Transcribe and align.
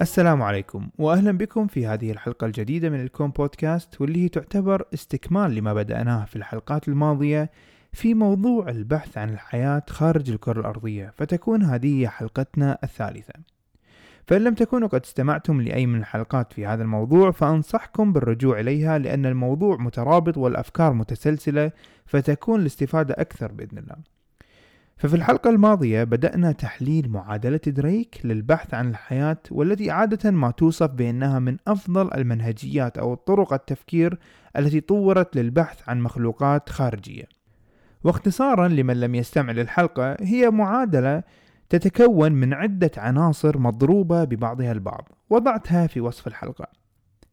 السلام 0.00 0.42
عليكم 0.42 0.88
واهلا 0.98 1.32
بكم 1.32 1.66
في 1.66 1.86
هذه 1.86 2.10
الحلقة 2.10 2.46
الجديدة 2.46 2.90
من 2.90 3.00
الكون 3.00 3.30
بودكاست 3.30 4.00
واللي 4.00 4.24
هي 4.24 4.28
تعتبر 4.28 4.84
استكمال 4.94 5.54
لما 5.54 5.74
بدأناه 5.74 6.24
في 6.24 6.36
الحلقات 6.36 6.88
الماضية 6.88 7.50
في 7.92 8.14
موضوع 8.14 8.68
البحث 8.68 9.18
عن 9.18 9.30
الحياة 9.30 9.82
خارج 9.90 10.30
الكرة 10.30 10.60
الأرضية 10.60 11.12
فتكون 11.16 11.62
هذه 11.62 12.06
حلقتنا 12.06 12.78
الثالثة. 12.84 13.32
فإن 14.26 14.44
لم 14.44 14.54
تكونوا 14.54 14.88
قد 14.88 15.02
استمعتم 15.04 15.60
لأي 15.60 15.86
من 15.86 15.98
الحلقات 15.98 16.52
في 16.52 16.66
هذا 16.66 16.82
الموضوع 16.82 17.30
فأنصحكم 17.30 18.12
بالرجوع 18.12 18.60
إليها 18.60 18.98
لأن 18.98 19.26
الموضوع 19.26 19.76
مترابط 19.76 20.36
والأفكار 20.38 20.92
متسلسلة 20.92 21.72
فتكون 22.06 22.60
الاستفادة 22.60 23.14
أكثر 23.18 23.52
بإذن 23.52 23.78
الله. 23.78 23.96
ففي 25.00 25.16
الحلقة 25.16 25.50
الماضية 25.50 26.04
بدأنا 26.04 26.52
تحليل 26.52 27.10
معادلة 27.10 27.60
دريك 27.66 28.20
للبحث 28.24 28.74
عن 28.74 28.88
الحياة 28.88 29.38
والتي 29.50 29.90
عادة 29.90 30.30
ما 30.30 30.50
توصف 30.50 30.90
بأنها 30.90 31.38
من 31.38 31.56
أفضل 31.68 32.14
المنهجيات 32.14 32.98
أو 32.98 33.14
طرق 33.14 33.52
التفكير 33.52 34.18
التي 34.56 34.80
طورت 34.80 35.36
للبحث 35.36 35.88
عن 35.88 36.00
مخلوقات 36.00 36.68
خارجية. 36.68 37.24
واختصارا 38.04 38.68
لمن 38.68 39.00
لم 39.00 39.14
يستمع 39.14 39.52
للحلقة 39.52 40.16
هي 40.20 40.50
معادلة 40.50 41.22
تتكون 41.68 42.32
من 42.32 42.54
عدة 42.54 42.90
عناصر 42.96 43.58
مضروبة 43.58 44.24
ببعضها 44.24 44.72
البعض 44.72 45.08
وضعتها 45.30 45.86
في 45.86 46.00
وصف 46.00 46.26
الحلقة 46.26 46.66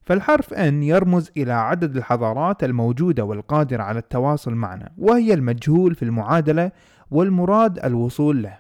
فالحرف 0.06 0.54
N 0.54 0.74
يرمز 0.84 1.32
إلى 1.38 1.54
عدد 1.54 1.98
الحضارات 1.98 2.64
الموجودة 2.64 3.24
والقادرة 3.24 3.84
على 3.84 4.00
التواصل 4.00 4.54
معنا 4.54 4.92
وهي 4.98 5.34
المجهول 5.34 5.96
في 5.96 6.04
المعادلة 6.04 6.72
والمراد 7.12 7.86
الوصول 7.86 8.44
له. 8.44 8.60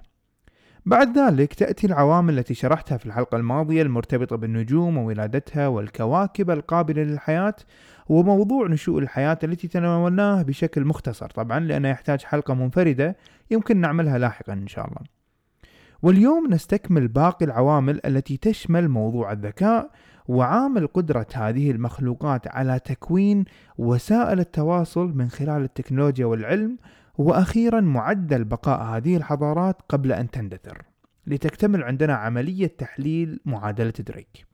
بعد 0.85 1.17
ذلك 1.17 1.53
تأتي 1.53 1.87
العوامل 1.87 2.39
التي 2.39 2.53
شرحتها 2.53 2.97
في 2.97 3.05
الحلقة 3.05 3.35
الماضية 3.37 3.81
المرتبطة 3.81 4.35
بالنجوم 4.35 4.97
وولادتها 4.97 5.67
والكواكب 5.67 6.51
القابلة 6.51 7.03
للحياة 7.03 7.55
وموضوع 8.09 8.67
نشوء 8.67 8.99
الحياة 8.99 9.39
التي 9.43 9.67
تناولناه 9.67 10.41
بشكل 10.41 10.85
مختصر. 10.85 11.29
طبعا 11.29 11.59
لأنه 11.59 11.89
يحتاج 11.89 12.23
حلقة 12.23 12.53
منفردة 12.53 13.17
يمكن 13.51 13.77
نعملها 13.77 14.17
لاحقا 14.17 14.53
إن 14.53 14.67
شاء 14.67 14.87
الله. 14.87 15.01
واليوم 16.01 16.53
نستكمل 16.53 17.07
باقي 17.07 17.45
العوامل 17.45 18.01
التي 18.05 18.37
تشمل 18.37 18.89
موضوع 18.89 19.31
الذكاء 19.31 19.91
وعامل 20.27 20.87
قدرة 20.87 21.27
هذه 21.33 21.71
المخلوقات 21.71 22.47
على 22.47 22.79
تكوين 22.79 23.45
وسائل 23.77 24.39
التواصل 24.39 25.17
من 25.17 25.29
خلال 25.29 25.61
التكنولوجيا 25.61 26.25
والعلم 26.25 26.77
وأخيرا 27.17 27.81
معدل 27.81 28.43
بقاء 28.43 28.81
هذه 28.83 29.17
الحضارات 29.17 29.81
قبل 29.89 30.11
أن 30.11 30.31
تندثر 30.31 30.81
لتكتمل 31.27 31.83
عندنا 31.83 32.15
عملية 32.15 32.67
تحليل 32.67 33.39
معادلة 33.45 33.93
دريك. 33.99 34.45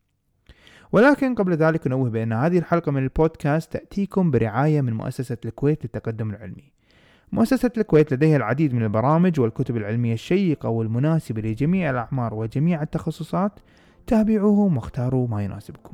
ولكن 0.91 1.35
قبل 1.35 1.53
ذلك 1.53 1.87
نوه 1.87 2.09
بأن 2.09 2.33
هذه 2.33 2.57
الحلقة 2.57 2.91
من 2.91 3.03
البودكاست 3.03 3.73
تأتيكم 3.73 4.31
برعاية 4.31 4.81
من 4.81 4.93
مؤسسة 4.93 5.37
الكويت 5.45 5.83
للتقدم 5.83 6.29
العلمي. 6.29 6.73
مؤسسة 7.31 7.71
الكويت 7.77 8.13
لديها 8.13 8.37
العديد 8.37 8.73
من 8.73 8.83
البرامج 8.83 9.39
والكتب 9.39 9.77
العلمية 9.77 10.13
الشيقة 10.13 10.69
والمناسبة 10.69 11.41
لجميع 11.41 11.89
الأعمار 11.89 12.33
وجميع 12.33 12.81
التخصصات 12.81 13.59
تابعوهم 14.07 14.77
واختاروا 14.77 15.27
ما 15.27 15.43
يناسبكم. 15.43 15.93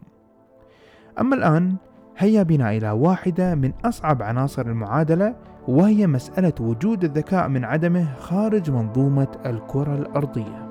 أما 1.20 1.36
الآن 1.36 1.76
هيا 2.18 2.44
بنا 2.44 2.78
إلى 2.78 2.92
واحدة 2.92 3.56
من 3.56 3.74
أصعب 3.86 4.22
عناصر 4.22 4.62
المعادلة 4.62 5.36
وهي 5.70 6.08
مسألة 6.08 6.54
وجود 6.60 7.04
الذكاء 7.04 7.48
من 7.48 7.66
عدمه 7.66 8.16
خارج 8.20 8.72
منظومة 8.72 9.28
الكرة 9.46 9.96
الأرضية. 9.96 10.69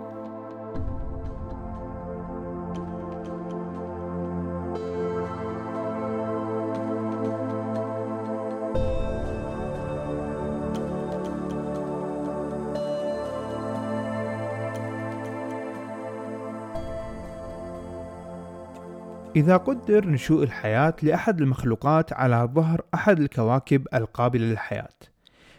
إذا 19.38 19.56
قدر 19.56 20.08
نشوء 20.08 20.42
الحياة 20.42 20.94
لأحد 21.02 21.40
المخلوقات 21.40 22.12
على 22.12 22.48
ظهر 22.54 22.80
أحد 22.94 23.20
الكواكب 23.20 23.86
القابلة 23.94 24.44
للحياة، 24.44 24.98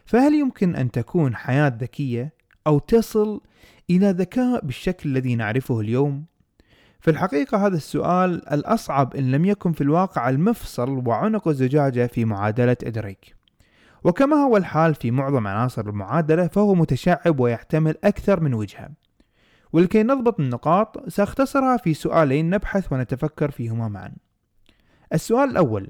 فهل 0.06 0.34
يمكن 0.34 0.76
أن 0.76 0.92
تكون 0.92 1.36
حياة 1.36 1.78
ذكية 1.82 2.34
أو 2.68 2.80
تصل 2.80 3.42
إلى 3.90 4.12
ذكاء 4.12 4.66
بالشكل 4.66 5.10
الذي 5.10 5.36
نعرفه 5.36 5.80
اليوم؟ 5.80 6.26
في 7.00 7.12
الحقيقة 7.12 7.68
هذا 7.68 7.76
السؤال 7.78 8.50
الأصعب 8.54 9.16
إن 9.16 9.32
لم 9.32 9.46
يكن 9.46 9.72
في 9.72 9.82
الواقع 9.82 10.30
المفصل 10.30 11.08
وعنق 11.08 11.48
الزجاجة 11.48 12.08
في 12.08 12.26
معادلة 12.26 12.78
إدريك. 12.84 13.36
وكما 14.04 14.36
هو 14.36 14.58
الحال 14.58 14.96
في 14.96 15.12
معظم 15.12 15.48
عناصر 15.48 15.90
المعادلة 15.90 16.48
فهو 16.48 16.76
متشعب 16.76 17.40
ويحتمل 17.40 17.96
أكثر 18.04 18.40
من 18.40 18.54
وجهة. 18.54 18.90
ولكي 19.74 20.04
نضبط 20.04 20.40
النقاط 20.40 21.10
سأختصرها 21.10 21.78
في 21.78 21.94
سؤالين 21.94 22.50
نبحث 22.50 22.94
ونتفكر 22.94 23.52
فيهما 23.52 23.88
معا 23.88 24.12
السؤال 25.14 25.50
الأول 25.50 25.90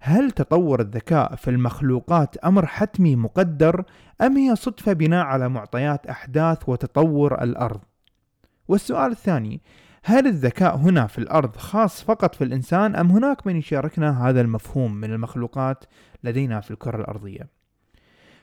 هل 0.00 0.30
تطور 0.30 0.80
الذكاء 0.80 1.34
في 1.34 1.50
المخلوقات 1.50 2.36
أمر 2.36 2.66
حتمي 2.66 3.16
مقدر 3.16 3.84
أم 4.20 4.36
هي 4.36 4.56
صدفة 4.56 4.92
بناء 4.92 5.24
على 5.24 5.48
معطيات 5.48 6.06
أحداث 6.06 6.68
وتطور 6.68 7.42
الأرض؟ 7.42 7.80
والسؤال 8.68 9.10
الثاني 9.10 9.62
هل 10.04 10.26
الذكاء 10.26 10.76
هنا 10.76 11.06
في 11.06 11.18
الأرض 11.18 11.56
خاص 11.56 12.02
فقط 12.02 12.34
في 12.34 12.44
الإنسان 12.44 12.96
أم 12.96 13.10
هناك 13.10 13.46
من 13.46 13.56
يشاركنا 13.56 14.28
هذا 14.28 14.40
المفهوم 14.40 14.94
من 14.94 15.12
المخلوقات 15.12 15.84
لدينا 16.24 16.60
في 16.60 16.70
الكرة 16.70 16.96
الأرضية؟ 16.96 17.48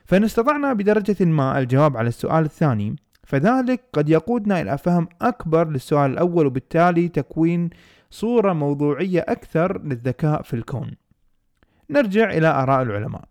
فإن 0.04 0.24
استطعنا 0.24 0.72
بدرجة 0.72 1.24
ما 1.24 1.58
الجواب 1.58 1.96
على 1.96 2.08
السؤال 2.08 2.44
الثاني 2.44 2.96
فذلك 3.24 3.82
قد 3.92 4.08
يقودنا 4.08 4.60
إلى 4.60 4.78
فهم 4.78 5.08
أكبر 5.22 5.68
للسؤال 5.68 6.10
الأول 6.10 6.46
وبالتالي 6.46 7.08
تكوين 7.08 7.70
صورة 8.10 8.52
موضوعية 8.52 9.20
أكثر 9.28 9.82
للذكاء 9.82 10.42
في 10.42 10.54
الكون. 10.54 10.90
نرجع 11.90 12.30
إلى 12.30 12.46
آراء 12.46 12.82
العلماء. 12.82 13.24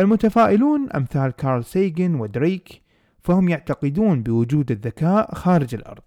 المتفائلون 0.00 0.90
أمثال 0.90 1.30
كارل 1.30 1.64
سيجن 1.64 2.14
ودريك 2.14 2.82
فهم 3.20 3.48
يعتقدون 3.48 4.22
بوجود 4.22 4.70
الذكاء 4.70 5.34
خارج 5.34 5.74
الأرض. 5.74 6.02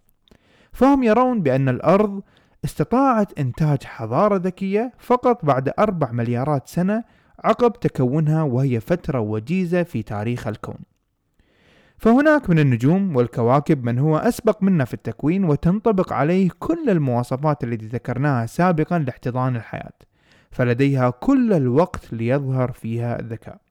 فهم 0.73 1.03
يرون 1.03 1.41
بأن 1.41 1.69
الأرض 1.69 2.21
استطاعت 2.65 3.39
إنتاج 3.39 3.83
حضارة 3.83 4.35
ذكية 4.35 4.93
فقط 4.99 5.45
بعد 5.45 5.73
أربع 5.79 6.11
مليارات 6.11 6.67
سنة 6.67 7.03
عقب 7.43 7.73
تكونها 7.73 8.43
وهي 8.43 8.79
فترة 8.79 9.19
وجيزة 9.19 9.83
في 9.83 10.03
تاريخ 10.03 10.47
الكون. 10.47 10.88
فهناك 11.99 12.49
من 12.49 12.59
النجوم 12.59 13.15
والكواكب 13.15 13.83
من 13.83 13.99
هو 13.99 14.17
أسبق 14.17 14.63
منا 14.63 14.85
في 14.85 14.93
التكوين 14.93 15.43
وتنطبق 15.43 16.13
عليه 16.13 16.49
كل 16.59 16.89
المواصفات 16.89 17.63
التي 17.63 17.85
ذكرناها 17.85 18.45
سابقا 18.45 18.99
لاحتضان 18.99 19.55
الحياة 19.55 19.93
فلديها 20.51 21.09
كل 21.09 21.53
الوقت 21.53 22.13
ليظهر 22.13 22.71
فيها 22.71 23.19
الذكاء. 23.19 23.61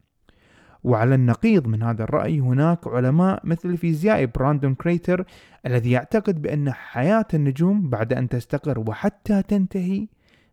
وعلى 0.84 1.14
النقيض 1.14 1.66
من 1.66 1.82
هذا 1.82 2.04
الرأي 2.04 2.40
هناك 2.40 2.86
علماء 2.86 3.40
مثل 3.44 3.68
الفيزيائي 3.68 4.26
براندون 4.26 4.74
كارتر 4.74 5.24
الذي 5.66 5.90
يعتقد 5.90 6.42
بأن 6.42 6.72
حياة 6.72 7.26
النجوم 7.34 7.90
بعد 7.90 8.12
أن 8.12 8.28
تستقر 8.28 8.78
وحتى 8.90 9.42
تنتهي 9.42 10.08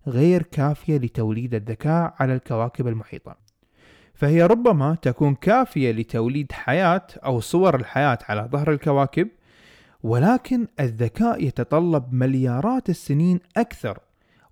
غير 0.08 0.42
كافية 0.44 0.98
لتوليد 0.98 1.54
الذكاء 1.56 2.14
على 2.20 2.34
الكواكب 2.34 2.88
المحيطة. 2.88 3.45
فهي 4.16 4.46
ربما 4.46 4.98
تكون 5.02 5.36
كافية 5.36 5.92
لتوليد 5.92 6.52
حياة 6.52 7.08
أو 7.26 7.40
صور 7.40 7.76
الحياة 7.76 8.20
على 8.30 8.50
ظهر 8.52 8.72
الكواكب 8.72 9.28
ولكن 10.04 10.68
الذكاء 10.80 11.44
يتطلب 11.44 12.14
مليارات 12.14 12.90
السنين 12.90 13.40
أكثر 13.58 14.00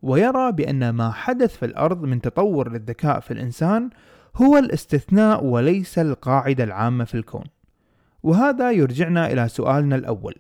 ويرى 0.02 0.52
بأن 0.52 0.90
ما 0.90 1.12
حدث 1.12 1.58
في 1.58 1.66
الأرض 1.66 2.02
من 2.02 2.22
تطور 2.22 2.72
للذكاء 2.72 3.20
في 3.20 3.32
الإنسان 3.32 3.90
هو 4.36 4.58
الاستثناء 4.58 5.44
وليس 5.44 6.00
القاعدة 6.00 6.64
العامة 6.64 7.04
في 7.04 7.16
الكون 7.16 7.44
وهذا 8.24 8.72
يرجعنا 8.72 9.32
إلى 9.32 9.48
سؤالنا 9.48 9.96
الأول 9.96 10.36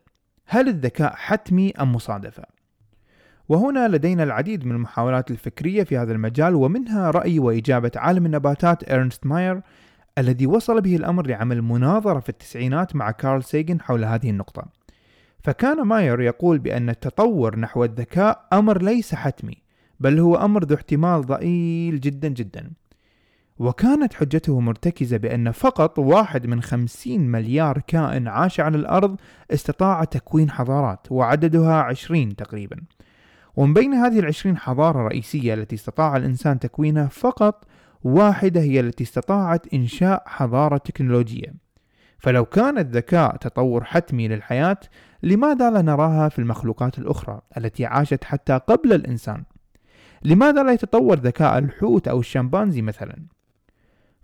هل 0.45 0.67
الذكاء 0.67 1.13
حتمي 1.15 1.71
أم 1.71 1.95
مصادفة؟ 1.95 2.43
وهنا 3.49 3.87
لدينا 3.87 4.23
العديد 4.23 4.65
من 4.65 4.71
المحاولات 4.71 5.31
الفكرية 5.31 5.83
في 5.83 5.97
هذا 5.97 6.11
المجال 6.11 6.55
ومنها 6.55 7.11
رأي 7.11 7.39
وإجابة 7.39 7.91
عالم 7.95 8.25
النباتات 8.25 8.91
إرنست 8.91 9.25
ماير 9.25 9.61
الذي 10.17 10.47
وصل 10.47 10.81
به 10.81 10.95
الأمر 10.95 11.27
لعمل 11.27 11.61
مناظرة 11.61 12.19
في 12.19 12.29
التسعينات 12.29 12.95
مع 12.95 13.11
كارل 13.11 13.43
سيجن 13.43 13.81
حول 13.81 14.05
هذه 14.05 14.29
النقطة. 14.29 14.65
فكان 15.39 15.81
ماير 15.81 16.21
يقول 16.21 16.59
بأن 16.59 16.89
التطور 16.89 17.59
نحو 17.59 17.83
الذكاء 17.83 18.47
أمر 18.53 18.81
ليس 18.81 19.15
حتمي 19.15 19.57
بل 19.99 20.19
هو 20.19 20.35
أمر 20.35 20.63
ذو 20.63 20.75
احتمال 20.75 21.21
ضئيل 21.21 21.99
جدا 21.99 22.27
جدا. 22.27 22.71
وكانت 23.59 24.13
حجته 24.13 24.59
مرتكزة 24.59 25.17
بأن 25.17 25.51
فقط 25.51 25.99
واحد 25.99 26.47
من 26.47 26.61
خمسين 26.61 27.31
مليار 27.31 27.81
كائن 27.87 28.27
عاش 28.27 28.59
على 28.59 28.77
الأرض 28.77 29.19
استطاع 29.51 30.03
تكوين 30.03 30.49
حضارات 30.49 31.07
وعددها 31.11 31.73
عشرين 31.73 32.35
تقريبا. 32.35 32.77
ومن 33.55 33.73
بين 33.73 33.93
هذه 33.93 34.19
العشرين 34.19 34.57
حضارة 34.57 35.07
رئيسية 35.07 35.53
التي 35.53 35.75
استطاع 35.75 36.17
الإنسان 36.17 36.59
تكوينها 36.59 37.07
فقط 37.07 37.65
واحدة 38.03 38.61
هي 38.61 38.79
التي 38.79 39.03
استطاعت 39.03 39.73
إنشاء 39.73 40.23
حضارة 40.25 40.77
تكنولوجية 40.77 41.53
فلو 42.17 42.45
كان 42.45 42.77
الذكاء 42.77 43.35
تطور 43.35 43.83
حتمي 43.83 44.27
للحياة 44.27 44.77
لماذا 45.23 45.71
لا 45.71 45.81
نراها 45.81 46.29
في 46.29 46.39
المخلوقات 46.39 46.99
الأخرى 46.99 47.41
التي 47.57 47.85
عاشت 47.85 48.23
حتى 48.23 48.59
قبل 48.67 48.93
الإنسان؟ 48.93 49.43
لماذا 50.23 50.63
لا 50.63 50.71
يتطور 50.71 51.19
ذكاء 51.19 51.57
الحوت 51.57 52.07
أو 52.07 52.19
الشمبانزي 52.19 52.81
مثلا؟ 52.81 53.15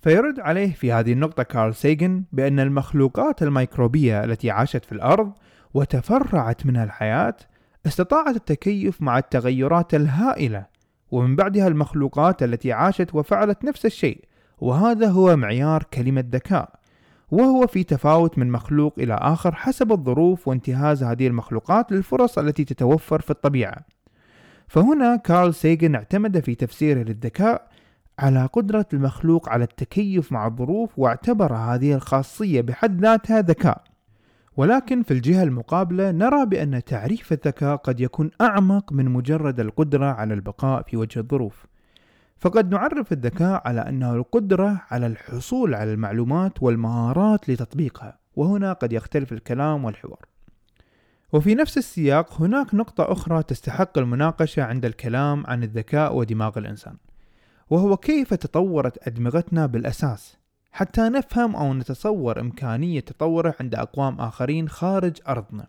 فيرد 0.01 0.39
عليه 0.39 0.73
في 0.73 0.91
هذه 0.91 1.13
النقطة 1.13 1.43
كارل 1.43 1.75
سيجن 1.75 2.23
بأن 2.31 2.59
المخلوقات 2.59 3.43
الميكروبية 3.43 4.23
التي 4.23 4.51
عاشت 4.51 4.85
في 4.85 4.91
الأرض 4.91 5.33
وتفرعت 5.73 6.65
منها 6.65 6.83
الحياة 6.83 7.35
استطاعت 7.85 8.35
التكيف 8.35 9.01
مع 9.01 9.17
التغيرات 9.17 9.93
الهائلة 9.93 10.65
ومن 11.11 11.35
بعدها 11.35 11.67
المخلوقات 11.67 12.43
التي 12.43 12.73
عاشت 12.73 13.15
وفعلت 13.15 13.65
نفس 13.65 13.85
الشيء 13.85 14.25
وهذا 14.57 15.07
هو 15.09 15.35
معيار 15.35 15.83
كلمة 15.93 16.23
ذكاء 16.31 16.79
وهو 17.31 17.67
في 17.67 17.83
تفاوت 17.83 18.37
من 18.37 18.51
مخلوق 18.51 18.93
إلى 18.97 19.13
آخر 19.13 19.55
حسب 19.55 19.91
الظروف 19.91 20.47
وانتهاز 20.47 21.03
هذه 21.03 21.27
المخلوقات 21.27 21.91
للفرص 21.91 22.37
التي 22.37 22.65
تتوفر 22.65 23.21
في 23.21 23.31
الطبيعة. 23.31 23.85
فهنا 24.67 25.15
كارل 25.15 25.53
سيجن 25.53 25.95
اعتمد 25.95 26.39
في 26.39 26.55
تفسيره 26.55 26.99
للذكاء 26.99 27.67
على 28.19 28.45
قدرة 28.45 28.85
المخلوق 28.93 29.49
على 29.49 29.63
التكيف 29.63 30.31
مع 30.31 30.47
الظروف 30.47 30.99
واعتبر 30.99 31.53
هذه 31.53 31.93
الخاصية 31.93 32.61
بحد 32.61 33.01
ذاتها 33.01 33.41
ذكاء. 33.41 33.83
ولكن 34.57 35.03
في 35.03 35.11
الجهة 35.11 35.43
المقابلة 35.43 36.11
نرى 36.11 36.45
بأن 36.45 36.83
تعريف 36.83 37.33
الذكاء 37.33 37.75
قد 37.75 37.99
يكون 37.99 38.31
أعمق 38.41 38.93
من 38.93 39.05
مجرد 39.05 39.59
القدرة 39.59 40.05
على 40.05 40.33
البقاء 40.33 40.81
في 40.81 40.97
وجه 40.97 41.19
الظروف. 41.19 41.65
فقد 42.37 42.71
نعرف 42.71 43.11
الذكاء 43.11 43.61
على 43.65 43.81
أنه 43.81 44.13
القدرة 44.13 44.81
على 44.91 45.07
الحصول 45.07 45.75
على 45.75 45.93
المعلومات 45.93 46.63
والمهارات 46.63 47.49
لتطبيقها 47.49 48.19
وهنا 48.35 48.73
قد 48.73 48.93
يختلف 48.93 49.33
الكلام 49.33 49.85
والحوار. 49.85 50.25
وفي 51.33 51.55
نفس 51.55 51.77
السياق 51.77 52.41
هناك 52.41 52.75
نقطة 52.75 53.11
أخرى 53.11 53.43
تستحق 53.43 53.97
المناقشة 53.97 54.63
عند 54.63 54.85
الكلام 54.85 55.43
عن 55.47 55.63
الذكاء 55.63 56.15
ودماغ 56.15 56.57
الإنسان 56.59 56.97
وهو 57.69 57.97
كيف 57.97 58.33
تطورت 58.33 59.07
أدمغتنا 59.07 59.65
بالأساس. 59.65 60.38
حتى 60.71 61.09
نفهم 61.09 61.55
أو 61.55 61.73
نتصور 61.73 62.39
إمكانية 62.39 62.99
تطوره 62.99 63.55
عند 63.59 63.75
أقوام 63.75 64.19
آخرين 64.21 64.69
خارج 64.69 65.17
أرضنا. 65.27 65.67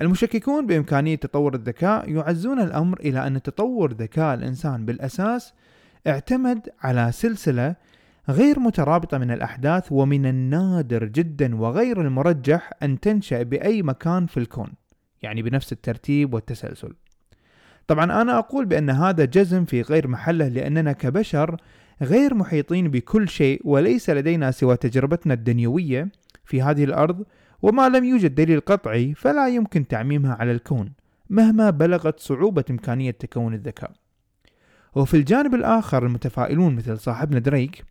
المشككون 0.00 0.66
بإمكانية 0.66 1.14
تطور 1.14 1.54
الذكاء 1.54 2.10
يعزون 2.10 2.60
الأمر 2.60 3.00
إلى 3.00 3.26
أن 3.26 3.42
تطور 3.42 3.92
ذكاء 3.92 4.34
الإنسان 4.34 4.84
بالأساس 4.86 5.54
اعتمد 6.06 6.68
على 6.82 7.12
سلسلة 7.12 7.76
غير 8.28 8.60
مترابطة 8.60 9.18
من 9.18 9.30
الأحداث 9.30 9.86
ومن 9.90 10.26
النادر 10.26 11.04
جدا 11.04 11.56
وغير 11.56 12.00
المرجح 12.00 12.70
أن 12.82 13.00
تنشأ 13.00 13.42
بأي 13.42 13.82
مكان 13.82 14.26
في 14.26 14.36
الكون 14.36 14.72
يعني 15.22 15.42
بنفس 15.42 15.72
الترتيب 15.72 16.34
والتسلسل. 16.34 16.94
طبعا 17.86 18.22
أنا 18.22 18.38
أقول 18.38 18.64
بأن 18.64 18.90
هذا 18.90 19.24
جزم 19.24 19.64
في 19.64 19.82
غير 19.82 20.08
محله 20.08 20.48
لأننا 20.48 20.92
كبشر 20.92 21.56
غير 22.02 22.34
محيطين 22.34 22.88
بكل 22.88 23.28
شيء 23.28 23.60
وليس 23.64 24.10
لدينا 24.10 24.50
سوى 24.50 24.76
تجربتنا 24.76 25.34
الدنيوية 25.34 26.08
في 26.44 26.62
هذه 26.62 26.84
الأرض 26.84 27.24
وما 27.62 27.88
لم 27.88 28.04
يوجد 28.04 28.34
دليل 28.34 28.60
قطعي 28.60 29.14
فلا 29.14 29.48
يمكن 29.48 29.86
تعميمها 29.86 30.34
على 30.34 30.52
الكون 30.52 30.92
مهما 31.30 31.70
بلغت 31.70 32.20
صعوبة 32.20 32.64
إمكانية 32.70 33.10
تكون 33.10 33.54
الذكاء. 33.54 33.92
وفي 34.94 35.16
الجانب 35.16 35.54
الآخر 35.54 36.06
المتفائلون 36.06 36.76
مثل 36.76 36.98
صاحبنا 36.98 37.38
دريك 37.38 37.84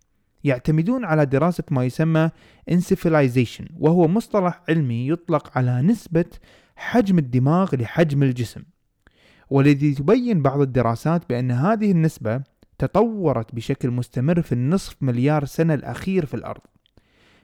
يعتمدون 0.44 1.06
على 1.06 1.26
دراسة 1.26 1.64
ما 1.72 1.86
يسمى 1.86 2.30
انسفلايزيشن 2.72 3.66
وهو 3.80 4.08
مصطلح 4.08 4.62
علمي 4.70 5.08
يطلق 5.08 5.58
على 5.58 5.82
نسبة 5.82 6.26
حجم 6.76 7.18
الدماغ 7.18 7.76
لحجم 7.76 8.24
الجسم. 8.24 8.64
والذي 9.50 9.94
تبين 9.94 10.42
بعض 10.42 10.62
الدراسات 10.62 11.30
بأن 11.30 11.52
هذه 11.52 11.92
النسبة 11.92 12.42
تطورت 12.78 13.56
بشكل 13.56 13.92
مستمر 13.92 14.42
في 14.42 14.52
النصف 14.52 14.96
مليار 15.02 15.46
سنة 15.46 15.74
الأخير 15.74 16.26
في 16.26 16.34
الأرض. 16.34 16.62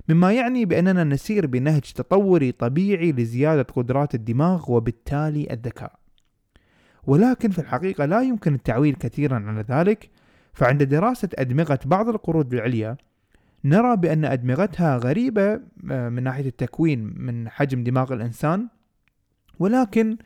مما 0.09 0.33
يعني 0.33 0.65
بأننا 0.65 1.03
نسير 1.03 1.47
بنهج 1.47 1.81
تطوري 1.81 2.51
طبيعي 2.51 3.11
لزيادة 3.11 3.63
قدرات 3.63 4.15
الدماغ 4.15 4.71
وبالتالي 4.71 5.53
الذكاء. 5.53 5.99
ولكن 7.03 7.49
في 7.49 7.59
الحقيقة 7.59 8.05
لا 8.05 8.21
يمكن 8.21 8.53
التعويل 8.53 8.95
كثيرا 8.95 9.43
على 9.47 9.65
ذلك. 9.69 10.09
فعند 10.53 10.83
دراسة 10.83 11.29
أدمغة 11.35 11.79
بعض 11.85 12.09
القرود 12.09 12.53
العليا 12.53 12.97
نرى 13.63 13.97
بأن 13.97 14.25
أدمغتها 14.25 14.97
غريبة 14.97 15.59
آه، 15.91 16.09
من 16.09 16.23
ناحية 16.23 16.47
التكوين 16.47 17.13
من 17.17 17.49
حجم 17.49 17.83
دماغ 17.83 18.13
الإنسان 18.13 18.67
ولكن 19.59 20.17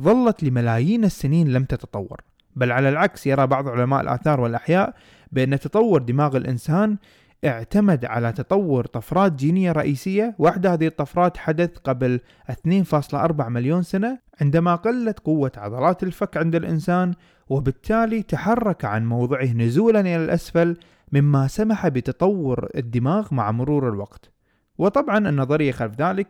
ظلت 0.00 0.42
لملايين 0.42 1.04
السنين 1.04 1.48
لم 1.48 1.64
تتطور. 1.64 2.20
بل 2.56 2.72
على 2.72 2.88
العكس 2.88 3.26
يرى 3.26 3.46
بعض 3.46 3.68
علماء 3.68 4.00
الآثار 4.00 4.40
والأحياء 4.40 4.94
بأن 5.32 5.58
تطور 5.58 6.02
دماغ 6.02 6.36
الإنسان 6.36 6.96
اعتمد 7.44 8.04
على 8.04 8.32
تطور 8.32 8.86
طفرات 8.86 9.32
جينية 9.32 9.72
رئيسية. 9.72 10.34
واحدة 10.38 10.72
هذه 10.72 10.86
الطفرات 10.86 11.36
حدث 11.36 11.78
قبل 11.78 12.20
2.4 12.50 13.48
مليون 13.48 13.82
سنة 13.82 14.18
عندما 14.40 14.74
قلت 14.74 15.18
قوة 15.18 15.52
عضلات 15.56 16.02
الفك 16.02 16.36
عند 16.36 16.54
الإنسان 16.54 17.14
وبالتالي 17.48 18.22
تحرك 18.22 18.84
عن 18.84 19.06
موضعه 19.06 19.52
نزولا 19.52 20.00
إلى 20.00 20.16
الأسفل 20.24 20.76
مما 21.12 21.46
سمح 21.46 21.88
بتطور 21.88 22.68
الدماغ 22.76 23.34
مع 23.34 23.50
مرور 23.50 23.88
الوقت. 23.88 24.30
وطبعا 24.78 25.18
النظرية 25.18 25.72
خلف 25.72 26.00
ذلك 26.00 26.28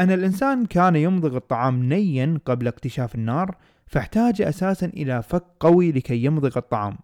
أن 0.00 0.10
الإنسان 0.10 0.66
كان 0.66 0.96
يمضغ 0.96 1.36
الطعام 1.36 1.82
نيا 1.82 2.38
قبل 2.44 2.68
اكتشاف 2.68 3.14
النار 3.14 3.56
فاحتاج 3.92 4.42
أساسا 4.42 4.86
إلى 4.86 5.22
فك 5.22 5.44
قوي 5.60 5.92
لكي 5.92 6.24
يمضغ 6.24 6.58
الطعام. 6.58 6.98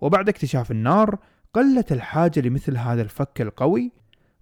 وبعد 0.00 0.28
اكتشاف 0.28 0.70
النار 0.70 1.18
قلت 1.54 1.92
الحاجة 1.92 2.40
لمثل 2.40 2.76
هذا 2.76 3.02
الفك 3.02 3.40
القوي 3.40 3.92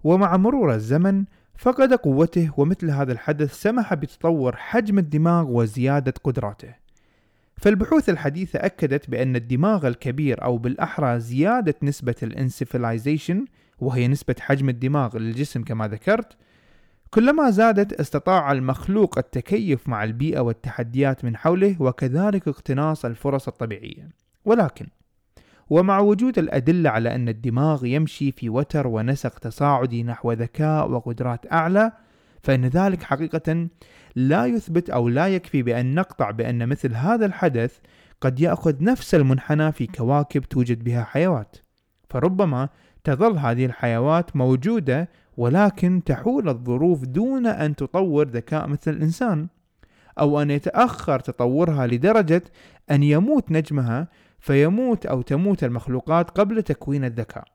ومع 0.03 0.37
مرور 0.37 0.73
الزمن 0.73 1.25
فقد 1.57 1.93
قوته 1.93 2.51
ومثل 2.57 2.89
هذا 2.89 3.11
الحدث 3.11 3.53
سمح 3.53 3.93
بتطور 3.93 4.55
حجم 4.55 4.99
الدماغ 4.99 5.51
وزيادة 5.51 6.13
قدراته. 6.23 6.75
فالبحوث 7.57 8.09
الحديثة 8.09 8.59
أكدت 8.59 9.09
بأن 9.09 9.35
الدماغ 9.35 9.87
الكبير 9.87 10.43
أو 10.43 10.57
بالأحرى 10.57 11.19
زيادة 11.19 11.75
نسبة 11.83 12.15
الانسفلايزيشن 12.23 13.45
وهي 13.79 14.07
نسبة 14.07 14.35
حجم 14.39 14.69
الدماغ 14.69 15.17
للجسم 15.17 15.63
كما 15.63 15.87
ذكرت 15.87 16.37
كلما 17.13 17.49
زادت 17.49 17.93
استطاع 17.93 18.51
المخلوق 18.51 19.17
التكيف 19.17 19.89
مع 19.89 20.03
البيئة 20.03 20.39
والتحديات 20.39 21.25
من 21.25 21.37
حوله 21.37 21.75
وكذلك 21.79 22.47
اقتناص 22.47 23.05
الفرص 23.05 23.47
الطبيعية. 23.47 24.09
ولكن 24.45 24.87
ومع 25.69 25.99
وجود 25.99 26.39
الأدلة 26.39 26.89
على 26.89 27.15
أن 27.15 27.29
الدماغ 27.29 27.85
يمشي 27.85 28.31
في 28.31 28.49
وتر 28.49 28.87
ونسق 28.87 29.39
تصاعدي 29.39 30.03
نحو 30.03 30.31
ذكاء 30.31 30.91
وقدرات 30.91 31.51
أعلى 31.51 31.91
فإن 32.43 32.65
ذلك 32.65 33.03
حقيقة 33.03 33.67
لا 34.15 34.45
يثبت 34.45 34.89
أو 34.89 35.09
لا 35.09 35.27
يكفي 35.27 35.63
بأن 35.63 35.95
نقطع 35.95 36.31
بأن 36.31 36.69
مثل 36.69 36.93
هذا 36.93 37.25
الحدث 37.25 37.79
قد 38.21 38.39
يأخذ 38.39 38.83
نفس 38.83 39.15
المنحنى 39.15 39.71
في 39.71 39.87
كواكب 39.87 40.43
توجد 40.43 40.83
بها 40.83 41.03
حيوات. 41.03 41.57
فربما 42.09 42.69
تظل 43.03 43.37
هذه 43.37 43.65
الحيوات 43.65 44.35
موجودة 44.35 45.09
ولكن 45.37 46.03
تحول 46.05 46.49
الظروف 46.49 47.03
دون 47.05 47.47
أن 47.47 47.75
تطور 47.75 48.27
ذكاء 48.27 48.67
مثل 48.67 48.91
الإنسان 48.91 49.47
أو 50.19 50.41
أن 50.41 50.51
يتأخر 50.51 51.19
تطورها 51.19 51.87
لدرجة 51.87 52.43
أن 52.91 53.03
يموت 53.03 53.51
نجمها 53.51 54.07
فيموت 54.39 55.05
أو 55.05 55.21
تموت 55.21 55.63
المخلوقات 55.63 56.29
قبل 56.29 56.63
تكوين 56.63 57.05
الذكاء. 57.05 57.45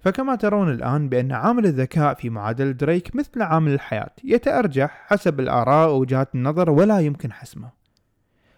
فكما 0.00 0.34
ترون 0.34 0.70
الآن 0.70 1.08
بأن 1.08 1.32
عامل 1.32 1.66
الذكاء 1.66 2.14
في 2.14 2.30
معادلة 2.30 2.70
دريك 2.70 3.16
مثل 3.16 3.42
عامل 3.42 3.72
الحياة 3.72 4.10
يتأرجح 4.24 5.04
حسب 5.06 5.40
الآراء 5.40 5.90
ووجهات 5.90 6.34
النظر 6.34 6.70
ولا 6.70 7.00
يمكن 7.00 7.32
حسمه. 7.32 7.70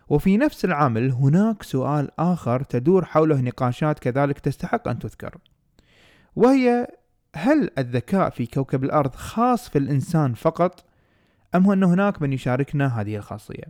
وفي 0.08 0.36
نفس 0.36 0.64
العامل 0.64 1.12
هناك 1.12 1.62
سؤال 1.62 2.10
آخر 2.20 2.62
تدور 2.62 3.04
حوله 3.04 3.40
نقاشات 3.40 3.98
كذلك 3.98 4.38
تستحق 4.38 4.88
أن 4.88 4.98
تذكر 4.98 5.38
وهي 6.36 6.86
هل 7.36 7.70
الذكاء 7.78 8.30
في 8.30 8.46
كوكب 8.46 8.84
الأرض 8.84 9.14
خاص 9.14 9.68
في 9.68 9.78
الإنسان 9.78 10.34
فقط 10.34 10.84
أم 11.54 11.70
أن 11.70 11.82
هناك 11.82 12.22
من 12.22 12.32
يشاركنا 12.32 13.00
هذه 13.00 13.16
الخاصية؟ 13.16 13.64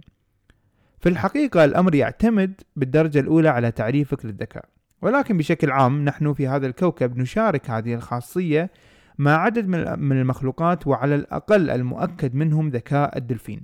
في 1.00 1.09
الحقيقة 1.09 1.64
الأمر 1.64 1.95
يعتمد 1.95 2.61
بالدرجة 2.76 3.21
الأولى 3.21 3.49
على 3.49 3.71
تعريفك 3.71 4.25
للذكاء 4.25 4.64
ولكن 5.02 5.37
بشكل 5.37 5.71
عام 5.71 6.05
نحن 6.05 6.33
في 6.33 6.49
هذا 6.49 6.67
الكوكب 6.67 7.17
نشارك 7.17 7.71
هذه 7.71 7.95
الخاصية 7.95 8.71
مع 9.19 9.37
عدد 9.37 9.67
من 9.99 10.21
المخلوقات 10.21 10.87
وعلى 10.87 11.14
الأقل 11.14 11.71
المؤكد 11.71 12.35
منهم 12.35 12.69
ذكاء 12.69 13.19
الدلفين. 13.19 13.62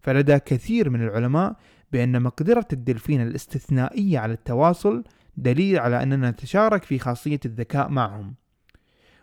فلدى 0.00 0.38
كثير 0.38 0.90
من 0.90 1.02
العلماء 1.02 1.56
بأن 1.92 2.22
مقدرة 2.22 2.66
الدلفين 2.72 3.22
الاستثنائية 3.22 4.18
على 4.18 4.32
التواصل 4.32 5.04
دليل 5.36 5.78
على 5.78 6.02
أننا 6.02 6.30
نتشارك 6.30 6.82
في 6.82 6.98
خاصية 6.98 7.40
الذكاء 7.44 7.88
معهم. 7.88 8.34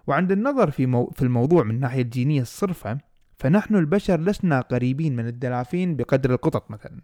وعند 0.08 0.32
النظر 0.32 0.72
في, 0.72 0.86
مو 0.86 1.12
في 1.16 1.22
الموضوع 1.22 1.64
من 1.64 1.76
الناحية 1.76 2.02
الجينية 2.02 2.42
الصرفة 2.42 2.98
فنحن 3.38 3.76
البشر 3.76 4.20
لسنا 4.20 4.62
قريبين 4.62 5.16
من 5.16 5.28
الدلافين 5.28 5.96
بقدر 5.96 6.34
القطط 6.34 6.72
مثلا. 6.72 7.02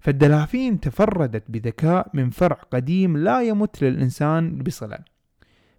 فالدلافين 0.00 0.80
تفردت 0.80 1.44
بذكاء 1.48 2.10
من 2.14 2.30
فرع 2.30 2.56
قديم 2.70 3.16
لا 3.16 3.42
يمت 3.42 3.82
للإنسان 3.82 4.58
بصلة. 4.58 4.98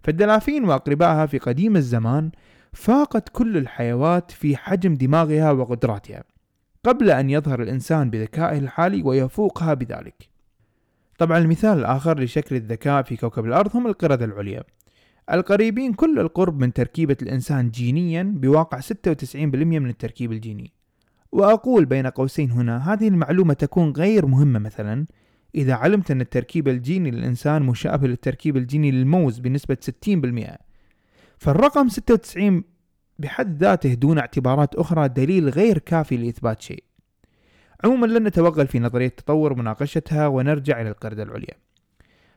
فالدلافين 0.02 0.64
وأقربائها 0.64 1.26
في 1.26 1.38
قديم 1.38 1.76
الزمان 1.76 2.30
فاقت 2.72 3.28
كل 3.28 3.56
الحيوات 3.56 4.30
في 4.30 4.56
حجم 4.56 4.94
دماغها 4.94 5.50
وقدراتها 5.50 6.24
قبل 6.84 7.10
أن 7.10 7.30
يظهر 7.30 7.62
الإنسان 7.62 8.10
بذكائه 8.10 8.58
الحالي 8.58 9.02
ويفوقها 9.02 9.74
بذلك. 9.74 10.28
طبعا 11.18 11.38
المثال 11.38 11.78
الآخر 11.78 12.20
لشكل 12.20 12.56
الذكاء 12.56 13.02
في 13.02 13.16
كوكب 13.16 13.44
الأرض 13.44 13.76
هم 13.76 13.86
القردة 13.86 14.24
العليا. 14.24 14.64
القريبين 15.30 15.92
كل 15.92 16.18
القرب 16.18 16.60
من 16.60 16.72
تركيبة 16.72 17.16
الإنسان 17.22 17.70
جينيا 17.70 18.22
بواقع 18.22 18.80
96% 18.80 19.36
من 19.36 19.88
التركيب 19.88 20.32
الجيني. 20.32 20.72
وأقول 21.32 21.84
بين 21.84 22.06
قوسين 22.06 22.50
هنا 22.50 22.92
هذه 22.92 23.08
المعلومة 23.08 23.54
تكون 23.54 23.92
غير 23.92 24.26
مهمة 24.26 24.58
مثلا 24.58 25.06
إذا 25.54 25.74
علمت 25.74 26.10
أن 26.10 26.20
التركيب 26.20 26.68
الجيني 26.68 27.10
للإنسان 27.10 27.62
مشابه 27.62 28.08
للتركيب 28.08 28.56
الجيني 28.56 28.90
للموز 28.90 29.38
بنسبة 29.38 29.76
60% 30.06 30.56
فالرقم 31.38 31.88
96 31.88 32.64
بحد 33.18 33.56
ذاته 33.56 33.94
دون 33.94 34.18
اعتبارات 34.18 34.74
أخرى 34.74 35.08
دليل 35.08 35.48
غير 35.48 35.78
كافي 35.78 36.16
لإثبات 36.16 36.62
شيء. 36.62 36.84
عموما 37.84 38.06
لن 38.06 38.24
نتوغل 38.24 38.66
في 38.66 38.78
نظرية 38.78 39.06
التطور 39.06 39.54
مناقشتها 39.54 40.26
ونرجع 40.26 40.80
إلى 40.80 40.88
القردة 40.88 41.22
العليا. 41.22 41.54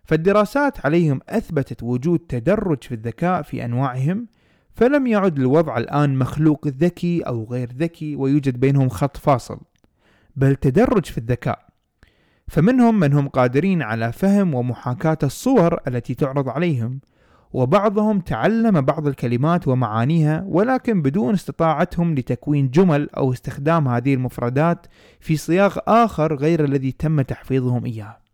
فالدراسات 0.05 0.85
عليهم 0.85 1.19
أثبتت 1.29 1.83
وجود 1.83 2.19
تدرج 2.19 2.83
في 2.83 2.93
الذكاء 2.93 3.41
في 3.41 3.65
أنواعهم 3.65 4.27
فلم 4.73 5.07
يعد 5.07 5.39
الوضع 5.39 5.77
الآن 5.77 6.17
مخلوق 6.17 6.67
ذكي 6.67 7.21
أو 7.21 7.43
غير 7.43 7.71
ذكي 7.71 8.15
ويوجد 8.15 8.59
بينهم 8.59 8.89
خط 8.89 9.17
فاصل 9.17 9.59
بل 10.35 10.55
تدرج 10.55 11.05
في 11.05 11.17
الذكاء. 11.17 11.65
فمنهم 12.47 12.99
من 12.99 13.13
هم 13.13 13.27
قادرين 13.27 13.81
على 13.81 14.11
فهم 14.11 14.53
ومحاكاة 14.53 15.17
الصور 15.23 15.79
التي 15.87 16.13
تعرض 16.13 16.49
عليهم 16.49 16.99
وبعضهم 17.53 18.19
تعلم 18.19 18.81
بعض 18.81 19.07
الكلمات 19.07 19.67
ومعانيها 19.67 20.45
ولكن 20.47 21.01
بدون 21.01 21.33
استطاعتهم 21.33 22.15
لتكوين 22.15 22.69
جمل 22.69 23.09
أو 23.09 23.33
استخدام 23.33 23.87
هذه 23.87 24.13
المفردات 24.13 24.87
في 25.19 25.37
صياغ 25.37 25.77
آخر 25.87 26.35
غير 26.35 26.65
الذي 26.65 26.91
تم 26.91 27.21
تحفيظهم 27.21 27.85
إياه 27.85 28.24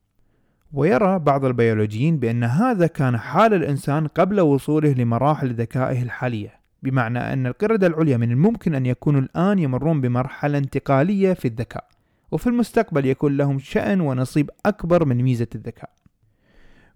ويرى 0.74 1.20
بعض 1.20 1.46
البيولوجيين 1.46 2.18
بأن 2.18 2.44
هذا 2.44 2.88
كان 2.88 3.18
حال 3.18 3.54
الإنسان 3.54 4.08
قبل 4.08 4.42
وصوله 4.42 4.94
لمراحل 4.94 5.54
ذكائه 5.54 6.01
الحالية 6.04 6.62
بمعنى 6.84 7.20
أن 7.20 7.48
القردة 7.48 7.88
العليا 7.88 8.18
من 8.18 8.32
الممكن 8.32 8.75
أن 8.75 8.86
يكونوا 8.86 9.22
الآن 9.22 9.60
يمرون 9.60 10.01
بمرحلة 10.01 10.58
انتقالية 10.58 11.34
في 11.34 11.48
الذكاء 11.48 11.88
وفي 12.32 12.48
المستقبل 12.48 13.06
يكون 13.06 13.38
لهم 13.38 13.60
شأن 13.60 14.01
ونصيب 14.01 14.50
أكبر 14.66 15.06
من 15.06 15.24
ميزة 15.24 15.48
الذكاء. 15.56 15.90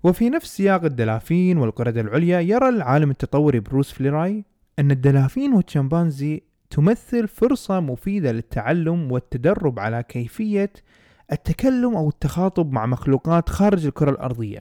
وفي 0.03 0.29
نفس 0.29 0.58
سياق 0.58 0.84
الدلافين 0.84 1.58
والقردة 1.58 2.01
العليا 2.01 2.39
يرى 2.39 2.70
العالم 2.70 3.12
التطوري 3.12 3.60
بروس 3.60 3.91
فليراي 3.91 4.46
أن 4.79 4.91
الدلافين 4.91 5.53
والشمبانزي 5.53 6.41
تمثل 6.70 7.27
فرصة 7.27 7.79
مفيدة 7.79 8.32
للتعلم 8.32 9.12
والتدرب 9.12 9.79
على 9.79 10.03
كيفية 10.03 10.72
التكلم 11.32 11.96
أو 11.96 12.10
التخاطب 12.10 12.72
مع 12.72 12.86
مخلوقات 12.86 13.50
خارج 13.50 13.86
الكرة 13.86 14.10
الأرضية. 14.12 14.60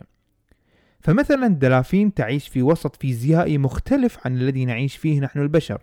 فمثلا 1.00 1.46
الدلافين 1.46 2.14
تعيش 2.14 2.48
في 2.48 2.62
وسط 2.62 2.96
فيزيائي 2.96 3.58
مختلف 3.58 4.18
عن 4.24 4.36
الذي 4.36 4.64
نعيش 4.64 4.96
فيه 4.96 5.20
نحن 5.20 5.40
البشر. 5.40 5.82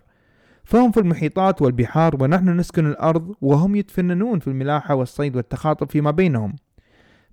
فهم 0.64 0.90
في 0.90 1.00
المحيطات 1.00 1.62
والبحار 1.62 2.22
ونحن 2.22 2.48
نسكن 2.48 2.86
الأرض 2.86 3.34
وهم 3.40 3.76
يتفننون 3.76 4.38
في 4.38 4.48
الملاحة 4.48 4.94
والصيد 4.94 5.36
والتخاطب 5.36 5.90
فيما 5.90 6.10
بينهم. 6.10 6.56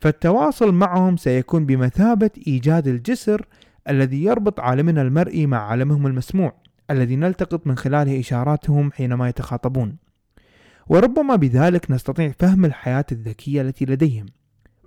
فالتواصل 0.01 0.74
معهم 0.74 1.18
سيكون 1.18 1.65
بمثابة 1.65 2.29
إيجاد 2.48 2.88
الجسر 2.88 3.46
الذي 3.89 4.24
يربط 4.24 4.60
عالمنا 4.60 5.01
المرئي 5.01 5.48
مع 5.48 5.58
عالمهم 5.58 6.08
المسموع 6.08 6.53
الذي 6.91 7.15
نلتقط 7.15 7.68
من 7.68 7.77
خلاله 7.77 8.20
إشاراتهم 8.20 8.91
حينما 8.91 9.29
يتخاطبون. 9.29 10.09
وربما 10.89 11.36
بذلك 11.36 11.91
نستطيع 11.91 12.31
فهم 12.39 12.65
الحياة 12.65 13.05
الذكية 13.12 13.62
التي 13.62 13.86
لديهم. 13.86 14.25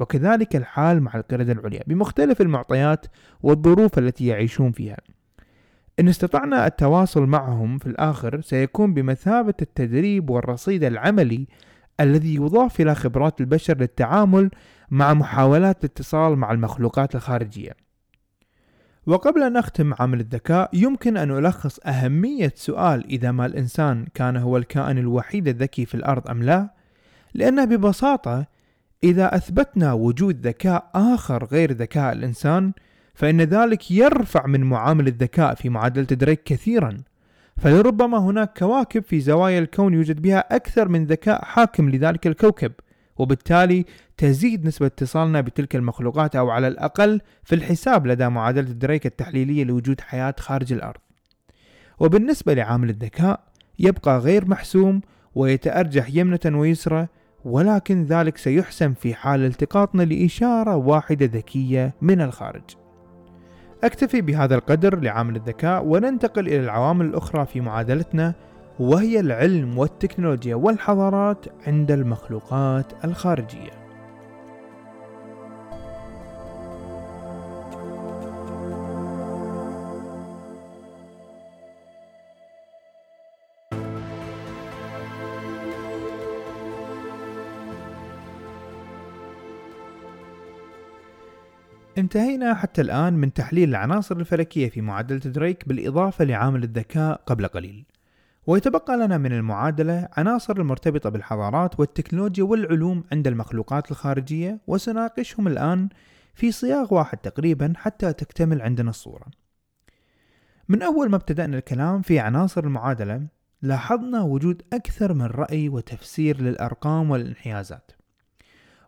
وكذلك 0.00 0.56
الحال 0.56 1.02
مع 1.02 1.14
القردة 1.14 1.52
العليا 1.52 1.82
بمختلف 1.86 2.40
المعطيات 2.40 3.06
والظروف 3.42 3.98
التي 3.98 4.26
يعيشون 4.26 4.72
فيها. 4.72 4.96
إن 6.00 6.08
استطعنا 6.08 6.66
التواصل 6.66 7.26
معهم 7.26 7.78
في 7.78 7.86
الآخر 7.86 8.40
سيكون 8.40 8.94
بمثابة 8.94 9.54
التدريب 9.62 10.30
والرصيد 10.30 10.84
العملي 10.84 11.46
الذي 12.00 12.34
يضاف 12.34 12.80
إلى 12.80 12.94
خبرات 12.94 13.40
البشر 13.40 13.76
للتعامل 13.76 14.50
مع 14.90 15.14
محاولات 15.14 15.84
الاتصال 15.84 16.36
مع 16.36 16.52
المخلوقات 16.52 17.14
الخارجية. 17.14 17.72
وقبل 19.06 19.42
أن 19.42 19.52
نختم 19.52 19.94
عمل 20.00 20.20
الذكاء 20.20 20.70
يمكن 20.72 21.16
أن 21.16 21.30
ألخص 21.30 21.78
أهمية 21.86 22.52
سؤال 22.56 23.06
إذا 23.06 23.30
ما 23.30 23.46
الإنسان 23.46 24.06
كان 24.14 24.36
هو 24.36 24.56
الكائن 24.56 24.98
الوحيد 24.98 25.48
الذكي 25.48 25.86
في 25.86 25.94
الأرض 25.94 26.30
أم 26.30 26.42
لا؟ 26.42 26.70
لأن 27.34 27.66
ببساطة 27.66 28.46
إذا 29.04 29.36
أثبتنا 29.36 29.92
وجود 29.92 30.46
ذكاء 30.46 30.90
آخر 30.94 31.44
غير 31.44 31.72
ذكاء 31.72 32.12
الإنسان 32.12 32.72
فإن 33.14 33.40
ذلك 33.40 33.90
يرفع 33.90 34.46
من 34.46 34.60
معامل 34.60 35.08
الذكاء 35.08 35.54
في 35.54 35.68
معادلة 35.68 36.04
دريك 36.04 36.42
كثيرا. 36.42 36.96
فلربما 37.56 38.18
هناك 38.18 38.58
كواكب 38.58 39.02
في 39.02 39.20
زوايا 39.20 39.58
الكون 39.58 39.94
يوجد 39.94 40.22
بها 40.22 40.56
أكثر 40.56 40.88
من 40.88 41.04
ذكاء 41.06 41.44
حاكم 41.44 41.90
لذلك 41.90 42.26
الكوكب. 42.26 42.72
وبالتالي 43.18 43.84
تزيد 44.16 44.66
نسبة 44.66 44.86
اتصالنا 44.86 45.40
بتلك 45.40 45.76
المخلوقات 45.76 46.36
أو 46.36 46.50
على 46.50 46.68
الأقل 46.68 47.20
في 47.44 47.54
الحساب 47.54 48.06
لدى 48.06 48.28
معادلة 48.28 48.72
دريك 48.72 49.06
التحليلية 49.06 49.64
لوجود 49.64 50.00
حياة 50.00 50.34
خارج 50.38 50.72
الأرض. 50.72 51.00
وبالنسبة 52.00 52.54
لعامل 52.54 52.90
الذكاء 52.90 53.40
يبقى 53.78 54.18
غير 54.18 54.48
محسوم 54.48 55.00
ويتأرجح 55.34 56.06
يمنة 56.12 56.40
ويسرى 56.46 57.06
ولكن 57.44 58.04
ذلك 58.04 58.36
سيحسم 58.36 58.94
في 58.94 59.14
حال 59.14 59.44
التقاطنا 59.44 60.02
لإشارة 60.02 60.76
واحدة 60.76 61.26
ذكية 61.26 61.94
من 62.02 62.20
الخارج. 62.20 62.62
أكتفي 63.84 64.20
بهذا 64.20 64.54
القدر 64.54 65.00
لعامل 65.00 65.36
الذكاء 65.36 65.84
وننتقل 65.84 66.46
إلى 66.46 66.60
العوامل 66.60 67.06
الأخرى 67.06 67.46
في 67.46 67.60
معادلتنا 67.60 68.34
وهي 68.80 69.20
العلم 69.20 69.78
والتكنولوجيا 69.78 70.54
والحضارات 70.54 71.46
عند 71.66 71.90
المخلوقات 71.90 73.04
الخارجية. 73.04 73.82
انتهينا 91.98 92.54
حتى 92.54 92.80
الآن 92.80 93.14
من 93.14 93.32
تحليل 93.32 93.68
العناصر 93.68 94.16
الفلكية 94.16 94.68
في 94.68 94.80
معادلة 94.80 95.18
دريك 95.18 95.68
بالإضافة 95.68 96.24
لعامل 96.24 96.62
الذكاء 96.62 97.20
قبل 97.26 97.46
قليل. 97.46 97.84
ويتبقى 98.46 98.96
لنا 98.96 99.18
من 99.18 99.32
المعادلة 99.32 100.08
عناصر 100.16 100.56
المرتبطة 100.56 101.10
بالحضارات 101.10 101.80
والتكنولوجيا 101.80 102.44
والعلوم 102.44 103.04
عند 103.12 103.26
المخلوقات 103.26 103.90
الخارجية 103.90 104.58
وسناقشهم 104.66 105.46
الآن 105.46 105.88
في 106.34 106.52
صياغ 106.52 106.94
واحد 106.94 107.18
تقريبا 107.18 107.72
حتى 107.76 108.12
تكتمل 108.12 108.62
عندنا 108.62 108.90
الصورة. 108.90 109.26
من 110.68 110.82
أول 110.82 111.10
ما 111.10 111.16
ابتدأنا 111.16 111.58
الكلام 111.58 112.02
في 112.02 112.18
عناصر 112.18 112.64
المعادلة 112.64 113.26
لاحظنا 113.62 114.22
وجود 114.22 114.62
أكثر 114.72 115.14
من 115.14 115.26
رأي 115.26 115.68
وتفسير 115.68 116.40
للأرقام 116.40 117.10
والانحيازات. 117.10 117.92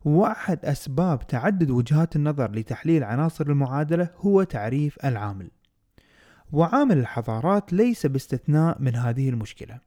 واحد 0.04 0.64
أسباب 0.64 1.26
تعدد 1.26 1.70
وجهات 1.70 2.16
النظر 2.16 2.50
لتحليل 2.50 3.04
عناصر 3.04 3.46
المعادلة 3.46 4.08
هو 4.16 4.42
تعريف 4.42 5.04
العامل. 5.04 5.50
وعامل 6.52 6.98
الحضارات 6.98 7.72
ليس 7.72 8.06
باستثناء 8.06 8.76
من 8.80 8.96
هذه 8.96 9.28
المشكلة. 9.28 9.78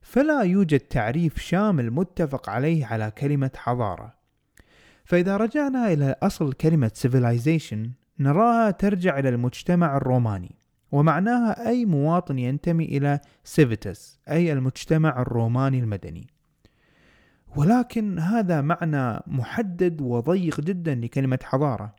فلا 0.00 0.42
يوجد 0.42 0.80
تعريف 0.80 1.38
شامل 1.38 1.90
متفق 1.90 2.50
عليه 2.50 2.86
على 2.86 3.10
كلمة 3.10 3.50
حضارة. 3.56 4.14
فإذا 5.04 5.36
رجعنا 5.36 5.92
إلى 5.92 6.16
أصل 6.22 6.52
كلمة 6.52 6.90
civilization 7.02 8.06
نراها 8.18 8.70
ترجع 8.70 9.18
إلى 9.18 9.28
المجتمع 9.28 9.96
الروماني 9.96 10.54
ومعناها 10.92 11.68
أي 11.68 11.84
مواطن 11.84 12.38
ينتمي 12.38 12.84
إلى 12.84 13.20
civitas 13.56 13.98
أي 14.30 14.52
المجتمع 14.52 15.22
الروماني 15.22 15.78
المدني 15.78 16.26
ولكن 17.56 18.18
هذا 18.18 18.60
معنى 18.60 19.20
محدد 19.26 20.00
وضيق 20.00 20.60
جدا 20.60 20.94
لكلمة 20.94 21.38
حضارة 21.42 21.94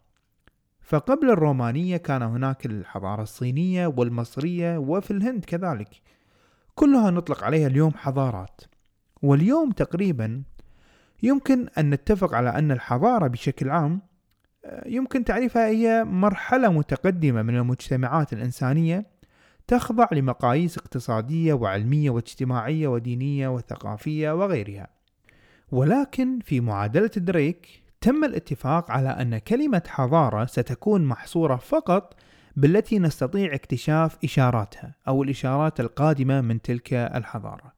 فقبل 0.88 1.30
الرومانية 1.30 1.98
كان 1.98 2.22
هناك 2.22 2.66
الحضارة 2.66 3.24
الصينية 3.24 3.88
والمصرية 3.88 4.78
وفي 4.78 5.12
الهند 5.12 5.46
كذلك 5.46 5.90
كلها 6.76 7.12
نطلق 7.12 7.44
عليها 7.44 7.68
اليوم 7.68 7.92
حضارات 7.92 8.62
واليوم 9.22 9.72
تقريبا 9.72 10.44
يمكن 11.24 11.68
أن 11.78 11.90
نتفق 11.90 12.34
على 12.34 12.50
أن 12.50 12.72
الحضارة 12.72 13.28
بشكل 13.28 13.70
عام 13.70 14.02
يمكن 14.86 15.24
تعريفها 15.24 15.68
هي 15.68 16.04
مرحلة 16.04 16.72
متقدمة 16.72 17.42
من 17.42 17.56
المجتمعات 17.56 18.34
الإنسانية 18.34 19.06
تخضع 19.68 20.08
لمقاييس 20.12 20.78
اقتصادية 20.78 21.54
وعلمية 21.54 22.10
واجتماعية 22.10 22.88
ودينية 22.88 23.48
وثقافية 23.48 24.32
وغيرها. 24.32 24.88
ولكن 25.72 26.40
في 26.40 26.62
معادلة 26.62 27.12
دريك 27.18 27.87
تم 28.08 28.24
الاتفاق 28.24 28.92
على 28.92 29.10
أن 29.10 29.38
كلمة 29.38 29.82
حضارة 29.88 30.46
ستكون 30.46 31.06
محصورة 31.06 31.56
فقط 31.56 32.14
بالتي 32.56 33.00
نستطيع 33.00 33.54
اكتشاف 33.54 34.18
إشاراتها 34.24 34.96
أو 35.08 35.24
الإشارات 35.24 35.80
القادمة 35.80 36.42
من 36.42 36.62
تلك 36.62 36.94
الحضارة. 36.94 37.74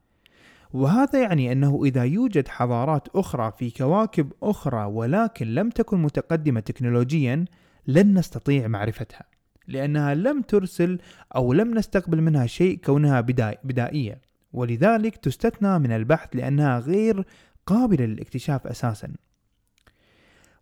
وهذا 0.73 1.21
يعني 1.21 1.51
أنه 1.51 1.81
إذا 1.85 2.03
يوجد 2.03 2.47
حضارات 2.47 3.07
أخرى 3.15 3.53
في 3.57 3.71
كواكب 3.71 4.33
أخرى 4.43 4.85
ولكن 4.85 5.47
لم 5.47 5.69
تكن 5.69 6.01
متقدمة 6.01 6.59
تكنولوجيا 6.59 7.45
لن 7.87 8.17
نستطيع 8.17 8.67
معرفتها 8.67 9.23
لأنها 9.67 10.15
لم 10.15 10.41
ترسل 10.41 10.99
أو 11.35 11.53
لم 11.53 11.77
نستقبل 11.77 12.21
منها 12.21 12.45
شيء 12.45 12.77
كونها 12.77 13.21
بدائية 13.63 14.21
ولذلك 14.53 15.17
تستثنى 15.17 15.79
من 15.79 15.91
البحث 15.91 16.35
لأنها 16.35 16.79
غير 16.79 17.25
قابلة 17.65 18.05
للاكتشاف 18.05 18.67
أساسا 18.67 19.13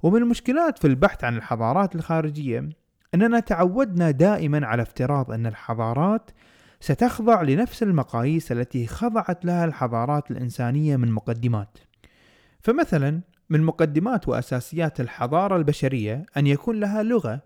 ومن 0.04 0.22
المشكلات 0.22 0.80
في 0.80 0.88
البحث 0.88 1.24
عن 1.24 1.38
الحضارات 1.38 1.96
الخارجية 1.96 2.70
أننا 3.14 3.40
تعودنا 3.40 4.12
دائما 4.12 4.68
على 4.68 4.82
افتراض 4.82 5.32
أن 5.32 5.46
الحضارات 5.46 6.32
ستخضع 6.80 7.42
لنفس 7.42 7.84
المقاييس 7.84 8.52
التي 8.52 8.88
خضعت 8.88 9.46
لها 9.46 9.66
الحضارات 9.66 10.32
الإنسانية 10.32 10.98
من 10.98 11.12
مقدمات. 11.12 11.78
فمثلا 12.60 13.22
من 13.50 13.62
مقدمات 13.64 14.28
وأساسيات 14.28 15.00
الحضارة 15.00 15.56
البشرية 15.56 16.26
أن 16.38 16.48
يكون 16.48 16.80
لها 16.80 17.04
لغة، 17.04 17.42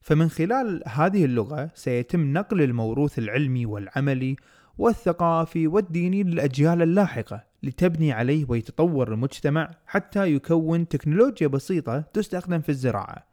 فمن 0.00 0.28
خلال 0.28 0.82
هذه 0.86 1.24
اللغة 1.24 1.70
سيتم 1.74 2.32
نقل 2.32 2.62
الموروث 2.62 3.18
العلمي 3.18 3.66
والعملي 3.66 4.36
والثقافي 4.78 5.66
والديني 5.66 6.22
للأجيال 6.22 6.82
اللاحقة 6.82 7.51
لتبني 7.62 8.12
عليه 8.12 8.46
ويتطور 8.48 9.12
المجتمع 9.12 9.70
حتى 9.86 10.34
يكون 10.34 10.88
تكنولوجيا 10.88 11.46
بسيطة 11.46 12.00
تستخدم 12.00 12.60
في 12.60 12.68
الزراعة. 12.68 13.26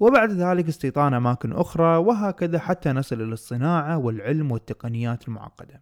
وبعد 0.00 0.32
ذلك 0.32 0.68
استيطان 0.68 1.14
أماكن 1.14 1.52
أخرى 1.52 1.96
وهكذا 1.96 2.58
حتى 2.58 2.92
نصل 2.92 3.22
إلى 3.22 3.32
الصناعة 3.32 3.98
والعلم 3.98 4.52
والتقنيات 4.52 5.28
المعقدة. 5.28 5.80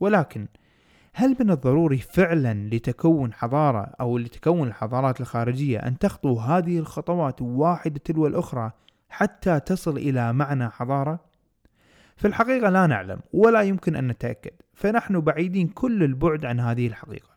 ولكن 0.00 0.46
هل 1.12 1.36
من 1.40 1.50
الضروري 1.50 1.98
فعلا 1.98 2.68
لتكون 2.72 3.32
حضارة 3.32 3.92
أو 4.00 4.18
لتكون 4.18 4.68
الحضارات 4.68 5.20
الخارجية 5.20 5.78
أن 5.78 5.98
تخطو 5.98 6.38
هذه 6.38 6.78
الخطوات 6.78 7.42
واحدة 7.42 8.00
تلو 8.04 8.26
الأخرى 8.26 8.70
حتى 9.08 9.60
تصل 9.60 9.96
إلى 9.96 10.32
معنى 10.32 10.68
حضارة؟ 10.68 11.20
في 12.16 12.28
الحقيقة 12.28 12.70
لا 12.70 12.86
نعلم 12.86 13.20
ولا 13.32 13.62
يمكن 13.62 13.96
أن 13.96 14.08
نتأكد. 14.08 14.50
فنحن 14.76 15.20
بعيدين 15.20 15.68
كل 15.68 16.02
البعد 16.02 16.44
عن 16.44 16.60
هذه 16.60 16.86
الحقيقة. 16.86 17.36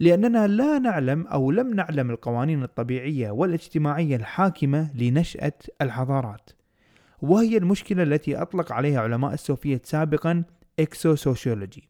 لأننا 0.00 0.46
لا 0.46 0.78
نعلم 0.78 1.26
أو 1.26 1.50
لم 1.50 1.74
نعلم 1.74 2.10
القوانين 2.10 2.62
الطبيعية 2.62 3.30
والاجتماعية 3.30 4.16
الحاكمة 4.16 4.90
لنشأة 4.94 5.52
الحضارات. 5.82 6.50
وهي 7.22 7.56
المشكلة 7.56 8.02
التي 8.02 8.36
أطلق 8.42 8.72
عليها 8.72 9.00
علماء 9.00 9.34
السوفيت 9.34 9.86
سابقا 9.86 10.44
exosociology. 10.80 11.88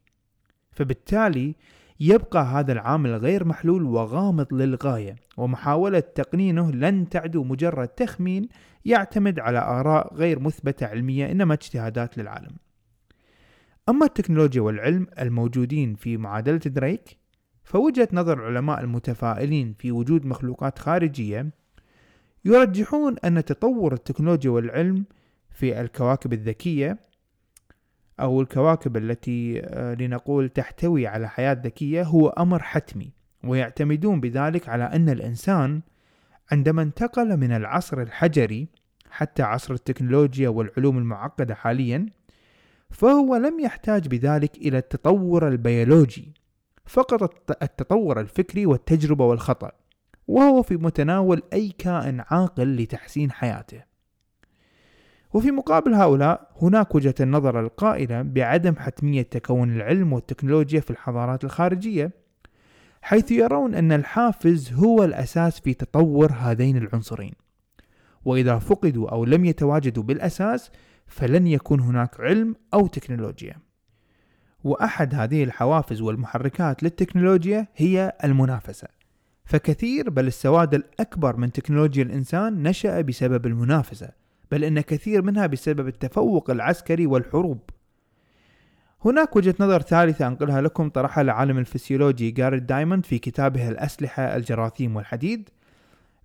فبالتالي 0.71 1.55
يبقى 1.99 2.45
هذا 2.45 2.71
العامل 2.71 3.15
غير 3.15 3.45
محلول 3.45 3.83
وغامض 3.83 4.53
للغاية 4.53 5.15
ومحاولة 5.37 5.99
تقنينه 5.99 6.71
لن 6.71 7.09
تعدو 7.09 7.43
مجرد 7.43 7.87
تخمين 7.87 8.47
يعتمد 8.85 9.39
على 9.39 9.59
آراء 9.59 10.15
غير 10.15 10.39
مثبتة 10.39 10.85
علمية 10.87 11.31
إنما 11.31 11.53
اجتهادات 11.53 12.17
للعالم. 12.17 12.66
أما 13.89 14.05
التكنولوجيا 14.05 14.61
والعلم 14.61 15.07
الموجودين 15.19 15.95
في 15.95 16.17
معادلة 16.17 16.57
دريك 16.57 17.17
فوجهة 17.63 18.07
نظر 18.13 18.39
العلماء 18.39 18.79
المتفائلين 18.81 19.75
في 19.79 19.91
وجود 19.91 20.25
مخلوقات 20.25 20.79
خارجية 20.79 21.49
يرجحون 22.45 23.15
أن 23.25 23.45
تطور 23.45 23.93
التكنولوجيا 23.93 24.51
والعلم 24.51 25.05
في 25.49 25.81
الكواكب 25.81 26.33
الذكية 26.33 26.97
أو 28.19 28.41
الكواكب 28.41 28.97
التي 28.97 29.61
آه، 29.63 29.93
لنقول 29.93 30.49
تحتوي 30.49 31.07
على 31.07 31.29
حياة 31.29 31.53
ذكية 31.53 32.03
هو 32.03 32.29
أمر 32.29 32.63
حتمي 32.63 33.11
ويعتمدون 33.43 34.21
بذلك 34.21 34.69
على 34.69 34.83
أن 34.83 35.09
الإنسان 35.09 35.81
عندما 36.51 36.81
انتقل 36.81 37.37
من 37.37 37.51
العصر 37.51 38.01
الحجري 38.01 38.67
حتى 39.09 39.43
عصر 39.43 39.73
التكنولوجيا 39.73 40.49
والعلوم 40.49 40.97
المعقدة 40.97 41.55
حاليا 41.55 42.09
فهو 42.89 43.35
لم 43.35 43.59
يحتاج 43.59 44.07
بذلك 44.07 44.57
إلى 44.57 44.77
التطور 44.77 45.47
البيولوجي. 45.47 46.33
فقط 46.85 47.51
التطور 47.63 48.19
الفكري 48.19 48.65
والتجربة 48.65 49.25
والخطأ 49.25 49.71
وهو 50.27 50.61
في 50.61 50.75
متناول 50.75 51.41
أي 51.53 51.69
كائن 51.69 52.23
عاقل 52.31 52.75
لتحسين 52.75 53.31
حياته. 53.31 53.83
وفي 55.33 55.51
مقابل 55.51 55.93
هؤلاء 55.93 56.51
هناك 56.61 56.95
وجهة 56.95 57.15
النظر 57.19 57.59
القائلة 57.59 58.21
بعدم 58.21 58.75
حتمية 58.75 59.21
تكون 59.21 59.75
العلم 59.75 60.13
والتكنولوجيا 60.13 60.79
في 60.79 60.91
الحضارات 60.91 61.43
الخارجية 61.43 62.11
حيث 63.01 63.31
يرون 63.31 63.75
أن 63.75 63.91
الحافز 63.91 64.73
هو 64.73 65.03
الأساس 65.03 65.59
في 65.59 65.73
تطور 65.73 66.31
هذين 66.31 66.77
العنصرين. 66.77 67.33
وإذا 68.25 68.59
فقدوا 68.59 69.09
أو 69.09 69.25
لم 69.25 69.45
يتواجدوا 69.45 70.03
بالأساس 70.03 70.71
فلن 71.07 71.47
يكون 71.47 71.79
هناك 71.79 72.19
علم 72.19 72.55
أو 72.73 72.87
تكنولوجيا. 72.87 73.55
وأحد 74.63 75.15
هذه 75.15 75.43
الحوافز 75.43 76.01
والمحركات 76.01 76.83
للتكنولوجيا 76.83 77.67
هي 77.75 78.13
المنافسة. 78.23 78.87
فكثير 79.45 80.09
بل 80.09 80.27
السواد 80.27 80.73
الأكبر 80.73 81.37
من 81.37 81.51
تكنولوجيا 81.51 82.03
الإنسان 82.03 82.63
نشأ 82.63 83.01
بسبب 83.01 83.45
المنافسة 83.45 84.09
بل 84.51 84.63
إن 84.63 84.81
كثير 84.81 85.21
منها 85.21 85.47
بسبب 85.47 85.87
التفوق 85.87 86.49
العسكري 86.49 87.05
والحروب. 87.05 87.59
هناك 89.05 89.35
وجهة 89.35 89.55
نظر 89.59 89.81
ثالثة 89.81 90.27
أنقلها 90.27 90.61
لكم 90.61 90.89
طرحها 90.89 91.21
العالم 91.21 91.57
الفسيولوجي 91.57 92.31
جاريد 92.31 92.65
دايموند 92.65 93.05
في 93.05 93.19
كتابه 93.19 93.69
الأسلحة 93.69 94.35
الجراثيم 94.35 94.95
والحديد. 94.95 95.49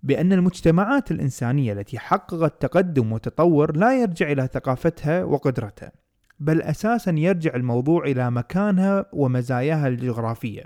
بأن 0.03 0.33
المجتمعات 0.33 1.11
الإنسانية 1.11 1.73
التي 1.73 1.99
حققت 1.99 2.61
تقدم 2.61 3.11
وتطور 3.11 3.77
لا 3.77 4.01
يرجع 4.01 4.31
إلى 4.31 4.49
ثقافتها 4.53 5.23
وقدرتها 5.23 5.91
بل 6.39 6.61
أساسا 6.61 7.11
يرجع 7.11 7.55
الموضوع 7.55 8.03
إلى 8.03 8.31
مكانها 8.31 9.05
ومزاياها 9.13 9.87
الجغرافية 9.87 10.63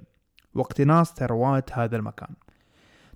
واقتناص 0.54 1.14
ثروات 1.14 1.74
هذا 1.74 1.98
المكان. 1.98 2.30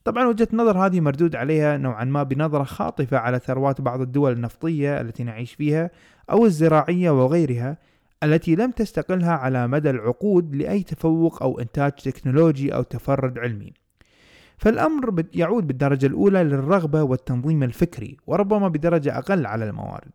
طبعا 0.04 0.26
وجهة 0.26 0.48
النظر 0.54 0.86
هذه 0.86 1.00
مردود 1.00 1.36
عليها 1.36 1.78
نوعا 1.78 2.04
ما 2.04 2.24
بنظرة 2.24 2.64
خاطفة 2.64 3.18
على 3.18 3.40
ثروات 3.40 3.82
بعض 3.82 4.02
الدول 4.02 4.32
النفطية 4.32 5.02
التي 5.02 5.24
نعيش 5.24 5.54
فيها 5.54 5.92
أو 6.32 6.46
الزراعية 6.46 7.10
وغيرها 7.10 7.78
التي 8.24 8.56
لم 8.56 8.72
تستقلها 8.72 9.32
على 9.32 9.68
مدى 9.68 9.90
العقود 9.90 10.56
لأي 10.56 10.84
تفوق 10.84 11.44
أو 11.44 11.60
إنتاج 11.60 11.92
تكنولوجي 11.92 12.76
أو 12.76 12.84
تفرد 12.84 13.40
علمي. 13.40 13.74
فالأمر 14.62 15.24
يعود 15.34 15.68
بالدرجة 15.68 16.06
الأولى 16.06 16.44
للرغبة 16.44 17.04
والتنظيم 17.04 17.64
الفكري 17.64 18.18
وربما 18.28 18.68
بدرجة 18.68 19.18
أقل 19.18 19.46
على 19.46 19.70
الموارد. 19.70 20.12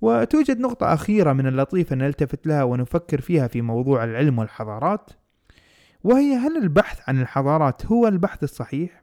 وتوجد 0.00 0.60
نقطة 0.60 0.94
أخيرة 0.94 1.32
من 1.32 1.46
اللطيف 1.46 1.92
أن 1.92 1.98
نلتفت 1.98 2.46
لها 2.46 2.62
ونفكر 2.62 3.20
فيها 3.20 3.46
في 3.46 3.62
موضوع 3.62 4.04
العلم 4.04 4.38
والحضارات 4.38 5.10
وهي 6.04 6.34
هل 6.34 6.56
البحث 6.56 7.00
عن 7.08 7.20
الحضارات 7.20 7.86
هو 7.86 8.08
البحث 8.08 8.42
الصحيح؟ 8.42 9.02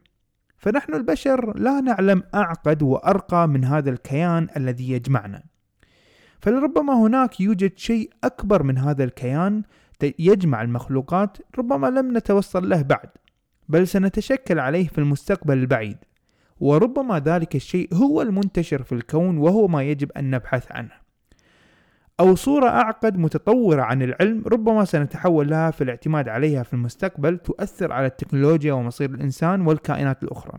فنحن 0.56 0.94
البشر 0.94 1.58
لا 1.58 1.80
نعلم 1.80 2.22
أعقد 2.34 2.82
وأرقى 2.82 3.48
من 3.48 3.64
هذا 3.64 3.90
الكيان 3.90 4.48
الذي 4.56 4.90
يجمعنا. 4.90 5.42
فلربما 6.40 6.94
هناك 6.94 7.40
يوجد 7.40 7.78
شيء 7.78 8.10
أكبر 8.24 8.62
من 8.62 8.78
هذا 8.78 9.04
الكيان 9.04 9.62
يجمع 10.18 10.62
المخلوقات 10.62 11.38
ربما 11.58 11.86
لم 11.86 12.16
نتوصل 12.16 12.68
له 12.68 12.82
بعد. 12.82 13.08
بل 13.68 13.88
سنتشكل 13.88 14.58
عليه 14.58 14.88
في 14.88 14.98
المستقبل 14.98 15.58
البعيد. 15.58 15.96
وربما 16.60 17.18
ذلك 17.20 17.56
الشيء 17.56 17.94
هو 17.94 18.22
المنتشر 18.22 18.82
في 18.82 18.92
الكون 18.92 19.38
وهو 19.38 19.68
ما 19.68 19.82
يجب 19.82 20.12
أن 20.12 20.30
نبحث 20.30 20.72
عنه. 20.72 21.06
أو 22.20 22.34
صورة 22.34 22.68
أعقد 22.68 23.18
متطورة 23.18 23.82
عن 23.82 24.02
العلم 24.02 24.42
ربما 24.46 24.84
سنتحول 24.84 25.50
لها 25.50 25.70
في 25.70 25.84
الاعتماد 25.84 26.28
عليها 26.28 26.62
في 26.62 26.74
المستقبل 26.74 27.38
تؤثر 27.38 27.92
على 27.92 28.06
التكنولوجيا 28.06 28.72
ومصير 28.72 29.10
الإنسان 29.10 29.66
والكائنات 29.66 30.22
الأخرى. 30.22 30.58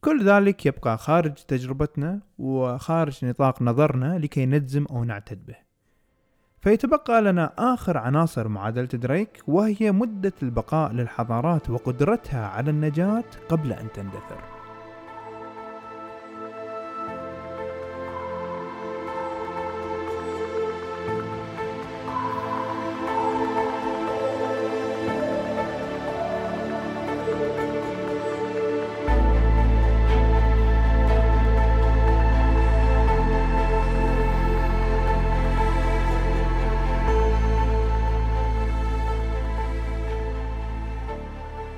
كل 0.00 0.24
ذلك 0.24 0.66
يبقى 0.66 0.98
خارج 0.98 1.32
تجربتنا 1.34 2.20
وخارج 2.38 3.24
نطاق 3.24 3.62
نظرنا 3.62 4.18
لكي 4.18 4.46
نجزم 4.46 4.84
أو 4.90 5.04
نعتد 5.04 5.46
به. 5.46 5.56
فيتبقى 6.64 7.22
لنا 7.22 7.52
آخر 7.58 7.98
عناصر 7.98 8.48
معادلة 8.48 8.84
دريك 8.86 9.42
وهي 9.46 9.92
مدة 9.92 10.32
البقاء 10.42 10.92
للحضارات 10.92 11.70
وقدرتها 11.70 12.46
على 12.46 12.70
النجاة 12.70 13.24
قبل 13.48 13.72
أن 13.72 13.88
تندثر. 13.94 14.53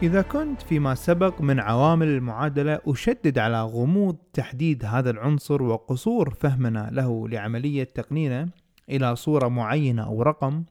إذا 0.02 0.22
كنت 0.22 0.62
فيما 0.62 0.94
سبق 0.94 1.40
من 1.40 1.60
عوامل 1.60 2.08
المعادلة 2.08 2.80
أشدد 2.86 3.38
على 3.38 3.62
غموض 3.62 4.16
تحديد 4.32 4.84
هذا 4.84 5.10
العنصر 5.10 5.62
وقصور 5.62 6.30
فهمنا 6.30 6.88
له 6.92 7.28
لعملية 7.28 7.84
تقنينه 7.84 8.48
إلى 8.90 9.16
صورة 9.16 9.48
معينة 9.48 10.02
أو 10.06 10.22
رقم 10.22 10.64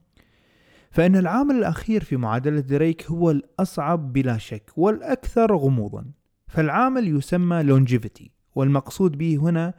فإن 0.91 1.15
العامل 1.15 1.55
الأخير 1.55 2.03
في 2.03 2.17
معادلة 2.17 2.59
دريك 2.59 3.05
هو 3.05 3.31
الأصعب 3.31 4.13
بلا 4.13 4.38
شك 4.38 4.71
والأكثر 4.77 5.55
غموضا. 5.55 6.05
فالعامل 6.47 7.07
يسمى 7.17 7.63
longevity 7.63 8.29
والمقصود 8.55 9.17
به 9.17 9.38
هنا 9.41 9.73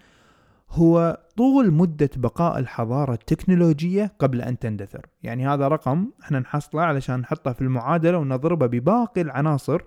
هو 0.71 1.23
طول 1.37 1.73
مدة 1.73 2.11
بقاء 2.17 2.59
الحضارة 2.59 3.13
التكنولوجية 3.13 4.13
قبل 4.19 4.43
أن 4.43 4.59
تندثر. 4.59 5.07
يعني 5.23 5.49
هذا 5.49 5.69
رقم 5.69 6.11
إحنا 6.23 6.39
نحصله 6.39 6.83
علشان 6.83 7.21
نحطه 7.21 7.53
في 7.53 7.61
المعادلة 7.61 8.19
ونضربه 8.19 8.67
بباقي 8.67 9.21
العناصر 9.21 9.81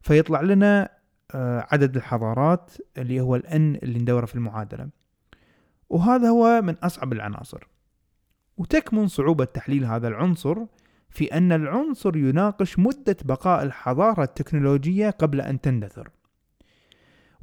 فيطلع 0.00 0.40
لنا 0.40 0.88
آه، 1.34 1.66
عدد 1.72 1.96
الحضارات 1.96 2.72
اللي 2.98 3.20
هو 3.20 3.36
الأن 3.36 3.74
اللي 3.74 3.98
ندوره 3.98 4.26
في 4.26 4.34
المعادلة. 4.34 4.88
وهذا 5.88 6.28
هو 6.28 6.62
من 6.62 6.74
أصعب 6.74 7.12
العناصر. 7.12 7.68
وتكمن 8.56 9.06
صعوبة 9.06 9.44
تحليل 9.44 9.84
هذا 9.84 10.08
العنصر 10.08 10.56
في 11.10 11.24
أن 11.24 11.52
العنصر 11.52 12.16
يناقش 12.16 12.78
مدة 12.78 13.16
بقاء 13.24 13.62
الحضارة 13.62 14.22
التكنولوجية 14.22 15.10
قبل 15.10 15.40
أن 15.40 15.60
تندثر. 15.60 16.10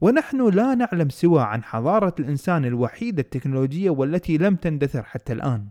ونحن 0.04 0.50
لا 0.50 0.76
نعلم 0.76 1.10
سوى 1.10 1.42
عن 1.42 1.64
حضارة 1.64 2.16
الإنسان 2.20 2.66
الوحيدة 2.66 3.22
التكنولوجية 3.22 3.90
والتي 3.90 4.38
لم 4.38 4.56
تندثر 4.56 5.04
حتى 5.04 5.34
الآن. 5.34 5.68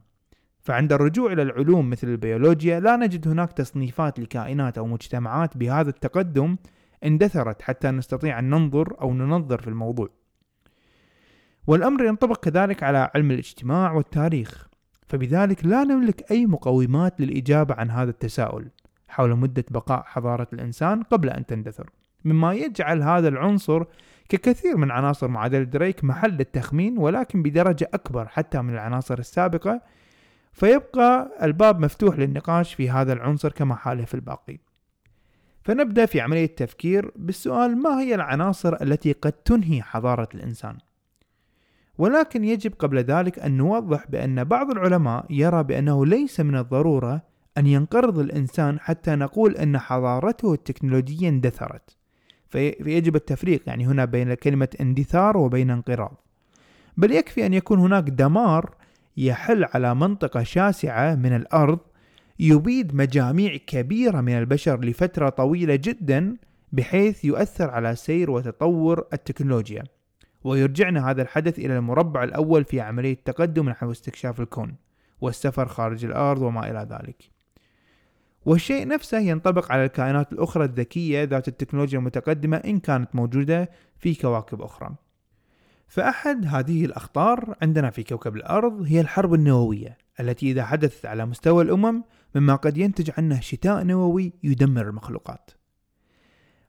فعند 0.60 0.92
الرجوع 0.92 1.32
إلى 1.32 1.42
العلوم 1.42 1.90
مثل 1.90 2.08
البيولوجيا 2.08 2.80
لا 2.80 2.96
نجد 2.96 3.28
هناك 3.28 3.52
تصنيفات 3.52 4.20
لكائنات 4.20 4.78
أو 4.78 4.86
مجتمعات 4.86 5.56
بهذا 5.56 5.90
التقدم 5.90 6.56
اندثرت 7.04 7.62
حتى 7.62 7.90
نستطيع 7.90 8.38
أن 8.38 8.50
ننظر 8.50 9.00
أو 9.00 9.14
ننظر 9.14 9.60
في 9.60 9.68
الموضوع. 9.68 10.08
والأمر 11.66 12.04
ينطبق 12.04 12.44
كذلك 12.44 12.82
على 12.82 13.10
علم 13.14 13.30
الاجتماع 13.30 13.92
والتاريخ. 13.92 14.68
فبذلك 15.06 15.64
لا 15.64 15.84
نملك 15.84 16.30
أي 16.30 16.46
مقومات 16.46 17.20
للإجابة 17.20 17.74
عن 17.74 17.90
هذا 17.90 18.10
التساؤل 18.10 18.68
حول 19.08 19.36
مدة 19.36 19.64
بقاء 19.70 20.02
حضارة 20.02 20.48
الإنسان 20.52 21.02
قبل 21.02 21.30
أن 21.30 21.46
تندثر. 21.46 21.90
مما 22.24 22.54
يجعل 22.54 23.02
هذا 23.02 23.28
العنصر 23.28 23.84
ككثير 24.36 24.76
من 24.76 24.90
عناصر 24.90 25.28
معادلة 25.28 25.62
دريك 25.62 26.04
محل 26.04 26.40
التخمين 26.40 26.98
ولكن 26.98 27.42
بدرجة 27.42 27.88
أكبر 27.94 28.28
حتى 28.28 28.62
من 28.62 28.74
العناصر 28.74 29.18
السابقة 29.18 29.80
فيبقى 30.52 31.38
الباب 31.42 31.80
مفتوح 31.80 32.18
للنقاش 32.18 32.74
في 32.74 32.90
هذا 32.90 33.12
العنصر 33.12 33.52
كما 33.52 33.74
حاله 33.74 34.04
في 34.04 34.14
الباقي. 34.14 34.58
فنبدأ 35.62 36.06
في 36.06 36.20
عملية 36.20 36.44
التفكير 36.44 37.12
بالسؤال 37.16 37.82
ما 37.82 38.00
هي 38.00 38.14
العناصر 38.14 38.82
التي 38.82 39.12
قد 39.12 39.32
تنهي 39.32 39.82
حضارة 39.82 40.28
الإنسان؟ 40.34 40.78
ولكن 41.98 42.44
يجب 42.44 42.72
قبل 42.78 42.98
ذلك 42.98 43.38
أن 43.38 43.56
نوضح 43.56 44.06
بأن 44.10 44.44
بعض 44.44 44.70
العلماء 44.70 45.26
يرى 45.30 45.62
بأنه 45.62 46.06
ليس 46.06 46.40
من 46.40 46.56
الضرورة 46.56 47.22
أن 47.58 47.66
ينقرض 47.66 48.18
الإنسان 48.18 48.80
حتى 48.80 49.14
نقول 49.14 49.56
أن 49.56 49.78
حضارته 49.78 50.54
التكنولوجية 50.54 51.28
اندثرت 51.28 52.01
فيجب 52.52 53.16
التفريق 53.16 53.62
يعني 53.66 53.86
هنا 53.86 54.04
بين 54.04 54.34
كلمة 54.34 54.68
اندثار 54.80 55.36
وبين 55.36 55.70
انقراض. 55.70 56.16
بل 56.96 57.12
يكفي 57.12 57.46
أن 57.46 57.54
يكون 57.54 57.78
هناك 57.78 58.04
دمار 58.04 58.74
يحل 59.16 59.64
على 59.64 59.94
منطقة 59.94 60.42
شاسعة 60.42 61.14
من 61.14 61.36
الأرض 61.36 61.78
يبيد 62.38 62.94
مجاميع 62.94 63.56
كبيرة 63.56 64.20
من 64.20 64.38
البشر 64.38 64.80
لفترة 64.84 65.28
طويلة 65.28 65.76
جدا 65.76 66.36
بحيث 66.72 67.24
يؤثر 67.24 67.70
على 67.70 67.96
سير 67.96 68.30
وتطور 68.30 69.04
التكنولوجيا. 69.12 69.84
ويرجعنا 70.44 71.10
هذا 71.10 71.22
الحدث 71.22 71.58
إلى 71.58 71.76
المربع 71.78 72.24
الأول 72.24 72.64
في 72.64 72.80
عملية 72.80 73.12
التقدم 73.12 73.68
نحو 73.68 73.90
استكشاف 73.90 74.40
الكون 74.40 74.74
والسفر 75.20 75.68
خارج 75.68 76.04
الأرض 76.04 76.42
وما 76.42 76.70
إلى 76.70 76.86
ذلك. 76.90 77.31
والشيء 78.46 78.88
نفسه 78.88 79.18
ينطبق 79.18 79.72
على 79.72 79.84
الكائنات 79.84 80.32
الأخرى 80.32 80.64
الذكية 80.64 81.24
ذات 81.24 81.48
التكنولوجيا 81.48 81.98
المتقدمة 81.98 82.56
إن 82.56 82.78
كانت 82.78 83.14
موجودة 83.14 83.70
في 83.96 84.14
كواكب 84.14 84.62
أخرى. 84.62 84.94
فأحد 85.88 86.46
هذه 86.46 86.84
الأخطار 86.84 87.56
عندنا 87.62 87.90
في 87.90 88.02
كوكب 88.02 88.36
الأرض 88.36 88.82
هي 88.86 89.00
الحرب 89.00 89.34
النووية 89.34 89.98
التي 90.20 90.50
إذا 90.50 90.64
حدثت 90.64 91.06
على 91.06 91.26
مستوى 91.26 91.64
الأمم 91.64 92.04
مما 92.34 92.54
قد 92.54 92.76
ينتج 92.76 93.10
عنه 93.18 93.40
شتاء 93.40 93.82
نووي 93.82 94.32
يدمر 94.42 94.88
المخلوقات. 94.88 95.50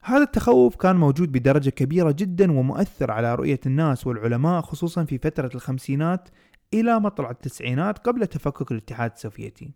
هذا 0.03 0.23
التخوف 0.23 0.75
كان 0.75 0.95
موجود 0.95 1.31
بدرجة 1.31 1.69
كبيرة 1.69 2.12
جدا 2.12 2.51
ومؤثر 2.51 3.12
على 3.12 3.36
رؤية 3.36 3.59
الناس 3.65 4.07
والعلماء 4.07 4.62
خصوصا 4.62 5.05
في 5.05 5.17
فترة 5.17 5.49
الخمسينات 5.55 6.29
إلى 6.73 6.99
مطلع 6.99 7.31
التسعينات 7.31 7.97
قبل 7.97 8.27
تفكك 8.27 8.71
الاتحاد 8.71 9.12
السوفيتي. 9.12 9.71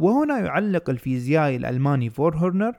وهنا 0.00 0.38
يعلق 0.38 0.90
الفيزيائي 0.90 1.56
الألماني 1.56 2.10
فورهورنر 2.10 2.72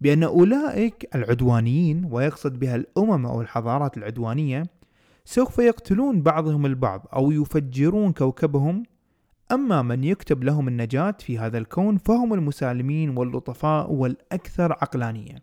بأن 0.00 0.22
أولئك 0.22 1.08
العدوانيين 1.14 2.08
ويقصد 2.10 2.58
بها 2.58 2.76
الأمم 2.76 3.26
أو 3.26 3.40
الحضارات 3.40 3.96
العدوانية 3.96 4.62
سوف 5.24 5.58
يقتلون 5.58 6.22
بعضهم 6.22 6.66
البعض 6.66 7.06
أو 7.14 7.30
يفجرون 7.30 8.12
كوكبهم. 8.12 8.82
أما 9.52 9.82
من 9.82 10.04
يكتب 10.04 10.44
لهم 10.44 10.68
النجاة 10.68 11.14
في 11.20 11.38
هذا 11.38 11.58
الكون 11.58 11.96
فهم 11.96 12.34
المسالمين 12.34 13.18
واللطفاء 13.18 13.92
والأكثر 13.92 14.72
عقلانية. 14.72 15.42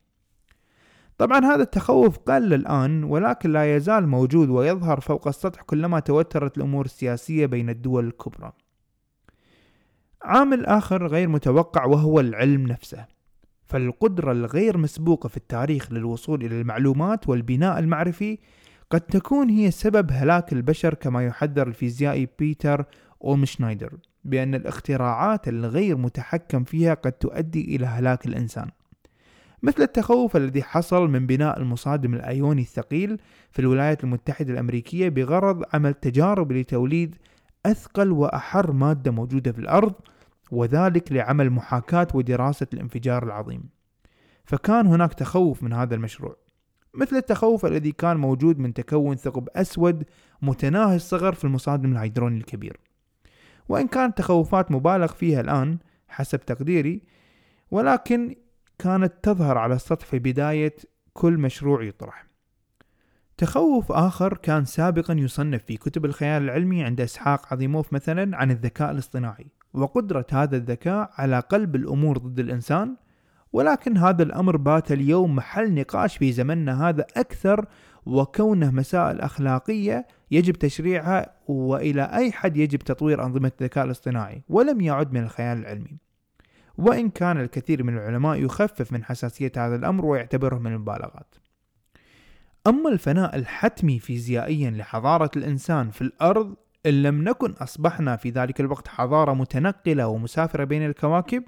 طبعا 1.18 1.46
هذا 1.46 1.64
التخوف 1.64 2.18
قل 2.18 2.54
الآن 2.54 3.04
ولكن 3.04 3.52
لا 3.52 3.76
يزال 3.76 4.08
موجود 4.08 4.50
ويظهر 4.50 5.00
فوق 5.00 5.28
السطح 5.28 5.62
كلما 5.62 6.00
توترت 6.00 6.58
الأمور 6.58 6.86
السياسية 6.86 7.46
بين 7.46 7.70
الدول 7.70 8.08
الكبرى. 8.08 8.52
عامل 10.26 10.66
آخر 10.66 11.08
غير 11.08 11.28
متوقع 11.28 11.86
وهو 11.86 12.20
العلم 12.20 12.68
نفسه. 12.68 13.06
فالقدرة 13.66 14.32
الغير 14.32 14.78
مسبوقة 14.78 15.30
في 15.30 15.38
التاريخ 15.38 15.92
للوصول 15.92 16.44
إلى 16.44 16.62
المعلومات 16.62 17.30
والبناء 17.30 17.80
المعرفي 17.80 18.38
قد 18.90 19.02
تكون 19.02 19.50
هي 19.50 19.72
سبب 19.72 20.12
هلاك 20.12 20.54
البشر 20.54 20.94
كما 20.94 21.26
يحذر 21.26 21.68
الفيزيائي 21.68 22.28
بيتر 22.40 22.86
أوم 23.24 23.46
شنايدر 23.46 23.94
بأن 24.24 24.56
الاختراعات 24.56 25.48
الغير 25.48 25.98
متحكم 25.98 26.64
فيها 26.64 26.94
قد 26.94 27.12
تؤدي 27.12 27.76
إلى 27.76 27.86
هلاك 27.86 28.26
الإنسان. 28.26 28.70
مثل 29.64 29.84
التخوف 29.84 30.38
الذي 30.38 30.64
حصل 30.64 31.10
من 31.10 31.28
بناء 31.28 31.60
المصادم 31.60 32.14
الأيوني 32.14 32.62
الثقيل 32.62 33.18
في 33.52 33.60
الولايات 33.60 34.04
المتحدة 34.04 34.54
الأمريكية 34.54 35.10
بغرض 35.10 35.64
عمل 35.74 35.94
تجارب 35.94 36.52
لتوليد 36.52 37.16
أثقل 37.66 38.12
وأحر 38.12 38.72
مادة 38.72 39.12
موجودة 39.12 39.52
في 39.52 39.60
الأرض 39.60 39.94
وذلك 40.52 41.12
لعمل 41.12 41.50
محاكاة 41.50 42.08
ودراسة 42.14 42.68
الانفجار 42.74 43.24
العظيم. 43.24 43.70
فكان 44.46 44.88
هناك 44.88 45.14
تخوف 45.14 45.64
من 45.64 45.74
هذا 45.74 45.96
المشروع 45.96 46.36
مثل 46.94 47.16
التخوف 47.16 47.66
الذي 47.66 47.92
كان 47.92 48.18
موجود 48.18 48.60
من 48.60 48.74
تكون 48.74 49.16
ثقب 49.16 49.50
أسود 49.56 50.04
متناهي 50.42 50.96
الصغر 50.96 51.34
في 51.34 51.44
المصادم 51.44 51.92
الهيدروني 51.92 52.38
الكبير. 52.38 52.80
وإن 53.70 53.88
كانت 53.88 54.18
تخوفات 54.18 54.72
مبالغ 54.72 55.08
فيها 55.08 55.42
الآن 55.42 55.78
حسب 56.08 56.40
تقديري 56.40 57.02
ولكن 57.72 58.36
كانت 58.80 59.14
تظهر 59.24 59.58
على 59.58 59.76
السطح 59.76 60.06
في 60.06 60.20
بداية 60.20 60.76
كل 61.14 61.38
مشروع 61.38 61.84
يطرح. 61.84 62.26
تخوف 63.38 63.92
آخر 63.92 64.38
كان 64.38 64.66
سابقا 64.66 65.14
يصنف 65.14 65.64
في 65.64 65.78
كتب 65.78 66.06
الخيال 66.06 66.44
العلمي 66.44 66.84
عند 66.84 67.02
إسحاق 67.02 67.54
عظيموف 67.54 67.94
مثلا 67.94 68.38
عن 68.38 68.52
الذكاء 68.52 68.92
الاصطناعي. 68.92 69.48
وقدرة 69.78 70.26
هذا 70.32 70.58
الذكاء 70.58 71.10
على 71.18 71.40
قلب 71.40 71.76
الأمور 71.76 72.18
ضد 72.18 72.40
الإنسان 72.40 72.96
ولكن 73.54 73.98
هذا 73.98 74.24
الأمر 74.24 74.58
بات 74.58 74.92
اليوم 74.92 75.36
محل 75.36 75.74
نقاش 75.74 76.18
في 76.18 76.32
زمننا 76.32 76.90
هذا 76.90 77.06
أكثر 77.18 77.66
وكونه 78.06 78.72
مسائل 78.72 79.22
أخلاقية 79.22 80.08
يجب 80.32 80.54
تشريعها 80.54 81.36
وإلى 81.48 82.04
أي 82.04 82.32
حد 82.32 82.58
يجب 82.58 82.80
تطوير 82.80 83.24
أنظمة 83.24 83.52
الذكاء 83.62 83.86
الاصطناعي 83.86 84.44
ولم 84.50 84.82
يعد 84.82 85.14
من 85.14 85.24
الخيال 85.24 85.58
العلمي. 85.58 85.98
وإن 86.78 87.10
كان 87.10 87.42
الكثير 87.42 87.84
من 87.84 87.94
العلماء 87.98 88.36
يخفف 88.36 88.92
من 88.92 89.04
حساسية 89.04 89.52
هذا 89.58 89.76
الأمر 89.76 90.06
ويعتبره 90.06 90.58
من 90.60 90.74
المبالغات. 90.74 91.36
أما 92.68 92.90
الفناء 92.90 93.36
الحتمي 93.36 94.00
فيزيائيا 94.00 94.72
لحضارة 94.72 95.32
الإنسان 95.36 95.92
في 95.92 96.02
الأرض 96.02 96.56
إن 96.86 97.04
لم 97.04 97.30
نكن 97.30 97.52
أصبحنا 97.52 98.16
في 98.16 98.30
ذلك 98.30 98.60
الوقت 98.60 98.88
حضارة 98.88 99.34
متنقلة 99.34 100.08
ومسافرة 100.08 100.64
بين 100.64 100.86
الكواكب 100.86 101.44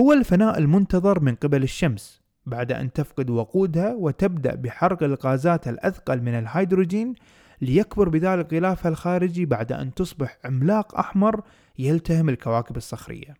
هو 0.00 0.12
الفناء 0.12 0.58
المنتظر 0.58 1.20
من 1.20 1.34
قبل 1.34 1.62
الشمس 1.62 2.22
بعد 2.46 2.72
أن 2.72 2.92
تفقد 2.92 3.30
وقودها 3.30 3.94
وتبدأ 3.94 4.54
بحرق 4.54 5.02
الغازات 5.02 5.68
الأثقل 5.68 6.22
من 6.22 6.34
الهيدروجين 6.34 7.14
ليكبر 7.60 8.08
بذلك 8.08 8.54
غلافها 8.54 8.88
الخارجي 8.90 9.46
بعد 9.46 9.72
أن 9.72 9.94
تصبح 9.94 10.38
عملاق 10.44 10.98
أحمر 10.98 11.42
يلتهم 11.78 12.28
الكواكب 12.28 12.76
الصخرية. 12.76 13.34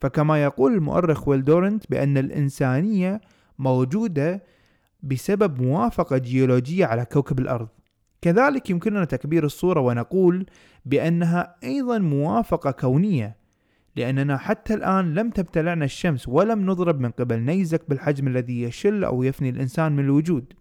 فكما 0.00 0.42
يقول 0.42 0.74
المؤرخ 0.74 1.28
ويلدورنت 1.28 1.90
بأن 1.90 2.18
الإنسانية 2.18 3.20
موجودة 3.58 4.42
بسبب 5.02 5.62
موافقة 5.62 6.18
جيولوجية 6.18 6.86
على 6.86 7.04
كوكب 7.04 7.38
الأرض. 7.38 7.68
كذلك 8.26 8.70
يمكننا 8.70 9.04
تكبير 9.04 9.44
الصورة 9.44 9.80
ونقول 9.80 10.46
بأنها 10.84 11.56
أيضا 11.64 11.98
موافقة 11.98 12.70
كونية 12.70 13.36
لأننا 13.96 14.36
حتى 14.36 14.74
الآن 14.74 15.14
لم 15.14 15.30
تبتلعنا 15.30 15.84
الشمس 15.84 16.28
ولم 16.28 16.70
نضرب 16.70 17.00
من 17.00 17.10
قبل 17.10 17.38
نيزك 17.38 17.82
بالحجم 17.88 18.26
الذي 18.28 18.62
يشل 18.62 19.04
أو 19.04 19.22
يفني 19.22 19.50
الإنسان 19.50 19.92
من 19.92 20.04
الوجود. 20.04 20.52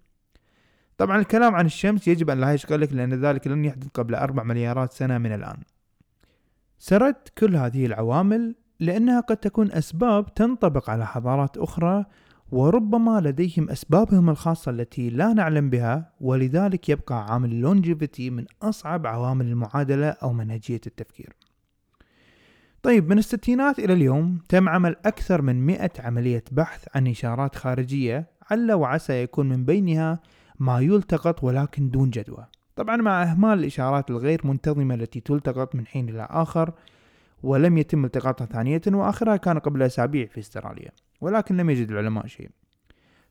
طبعا 0.98 1.20
الكلام 1.20 1.56
عن 1.56 1.66
الشمس 1.66 2.08
يجب 2.08 2.30
أن 2.30 2.40
لا 2.40 2.54
يشغلك 2.54 2.94
لأن 2.94 3.14
ذلك 3.14 3.48
لن 3.48 3.66
يحدث 3.66 3.88
قبل 3.88 4.16
أربع 4.16 4.44
مليارات 4.44 4.94
سنة 4.94 5.18
من 5.18 5.34
الآن. 5.34 5.58
سردت 6.78 7.30
كل 7.38 7.56
هذه 7.56 7.86
العوامل 7.86 8.56
لأنها 8.80 9.20
قد 9.20 9.38
تكون 9.38 9.72
أسباب 9.72 10.34
تنطبق 10.34 10.90
على 10.90 11.08
حضارات 11.08 11.58
أخرى 11.58 12.06
وربما 12.52 13.22
لديهم 13.22 13.70
أسبابهم 13.70 14.30
الخاصة 14.30 14.72
التي 14.72 15.10
لا 15.10 15.34
نعلم 15.34 15.70
بها 15.70 16.12
ولذلك 16.22 16.90
يبقى 16.90 17.26
عامل 17.26 17.52
اللونجيفيتي 17.52 18.30
من 18.30 18.46
أصعب 18.62 19.08
عوامل 19.08 19.46
المعادلة 19.46 20.10
أو 20.10 20.34
منهجية 20.34 20.82
التفكير. 20.88 21.36
طيب 22.84 23.10
من 23.10 23.18
الستينات 23.18 23.80
إلى 23.80 23.94
اليوم 23.94 24.40
تم 24.50 24.70
عمل 24.70 24.96
أكثر 25.06 25.42
من 25.42 25.66
مئة 25.66 25.92
عملية 26.00 26.44
بحث 26.52 26.86
عن 26.96 27.08
إشارات 27.08 27.56
خارجية 27.56 28.28
عل 28.52 28.72
وعسى 28.72 29.24
يكون 29.24 29.50
من 29.50 29.66
بينها 29.66 30.20
ما 30.60 30.80
يلتقط 30.80 31.44
ولكن 31.44 31.90
دون 31.90 32.10
جدوى. 32.10 32.46
طبعا 32.76 32.96
مع 32.96 33.24
إهمال 33.24 33.60
الإشارات 33.60 34.12
الغير 34.12 34.42
منتظمة 34.48 34.96
التي 34.96 35.20
تلتقط 35.20 35.76
من 35.76 35.88
حين 35.88 36.10
إلى 36.10 36.28
آخر 36.30 36.74
ولم 37.44 37.78
يتم 37.78 38.06
التقاطها 38.06 38.46
ثانية 38.46 38.82
وآخرها 38.88 39.38
كان 39.38 39.60
قبل 39.60 39.82
أسابيع 39.82 40.26
في 40.26 40.40
استراليا. 40.40 40.92
ولكن 41.22 41.58
لم 41.58 41.70
يجد 41.70 41.92
العلماء 41.92 42.28
شيء. 42.28 42.50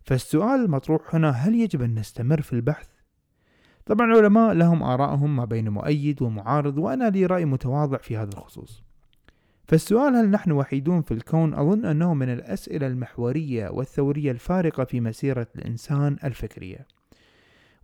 فالسؤال 0.05 0.61
المطروح 0.65 1.15
هنا 1.15 1.31
هل 1.31 1.55
يجب 1.55 1.83
أن 1.83 1.95
نستمر 1.95 2.43
في 2.43 2.53
البحث؟ 2.53 2.89
طبعا 3.87 4.07
العلماء 4.07 4.53
لهم 4.53 4.83
آرائهم 4.83 5.37
ما 5.37 5.45
بين 5.45 5.69
مؤيد 5.69 6.23
ومعارض 6.23 6.79
وأنا 6.79 7.11
لي 7.11 7.27
رأي 7.27 7.45
متواضع 7.45 7.99
في 7.99 8.17
هذا 8.17 8.31
الخصوص. 8.33 8.83
فالسؤال 9.69 10.17
هل 10.17 10.31
نحن 10.31 10.53
وحيدون 10.53 11.03
في 11.03 11.15
الكون؟ 11.15 11.55
أظن 11.55 11.85
أنه 11.85 12.15
من 12.15 12.29
الأسئلة 12.29 12.87
المحورية 12.87 13.69
والثورية 13.69 14.31
الفارقة 14.31 14.85
في 14.85 15.01
مسيرة 15.01 15.47
الإنسان 15.57 16.17
الفكرية. 16.25 16.87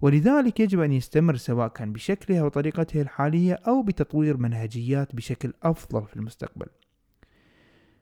ولذلك 0.00 0.60
يجب 0.60 0.80
أن 0.80 0.92
يستمر 0.92 1.36
سواء 1.36 1.68
كان 1.68 1.92
بشكله 1.92 2.44
وطريقته 2.44 3.00
الحالية 3.02 3.54
أو 3.54 3.82
بتطوير 3.82 4.36
منهجيات 4.36 5.14
بشكل 5.14 5.52
أفضل 5.62 6.06
في 6.06 6.16
المستقبل. 6.16 6.66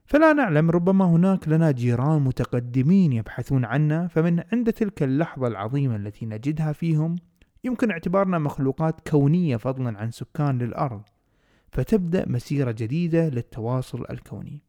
فلا 0.09 0.33
نعلم 0.33 0.71
ربما 0.71 1.05
هناك 1.05 1.49
لنا 1.49 1.71
جيران 1.71 2.23
متقدمين 2.23 3.13
يبحثون 3.13 3.65
عنا 3.65 4.07
فمن 4.07 4.43
عند 4.53 4.73
تلك 4.73 5.03
اللحظة 5.03 5.47
العظيمة 5.47 5.97
التي 5.97 6.27
نجدها 6.27 6.73
فيهم 6.73 7.17
يمكن 7.65 7.91
اعتبارنا 7.91 8.39
مخلوقات 8.39 9.09
كونية 9.09 9.57
فضلا 9.57 9.99
عن 9.99 10.11
سكان 10.11 10.59
للأرض 10.59 11.03
فتبدأ 11.73 12.29
مسيرة 12.29 12.71
جديدة 12.71 13.29
للتواصل 13.29 14.05
الكوني. 14.11 14.63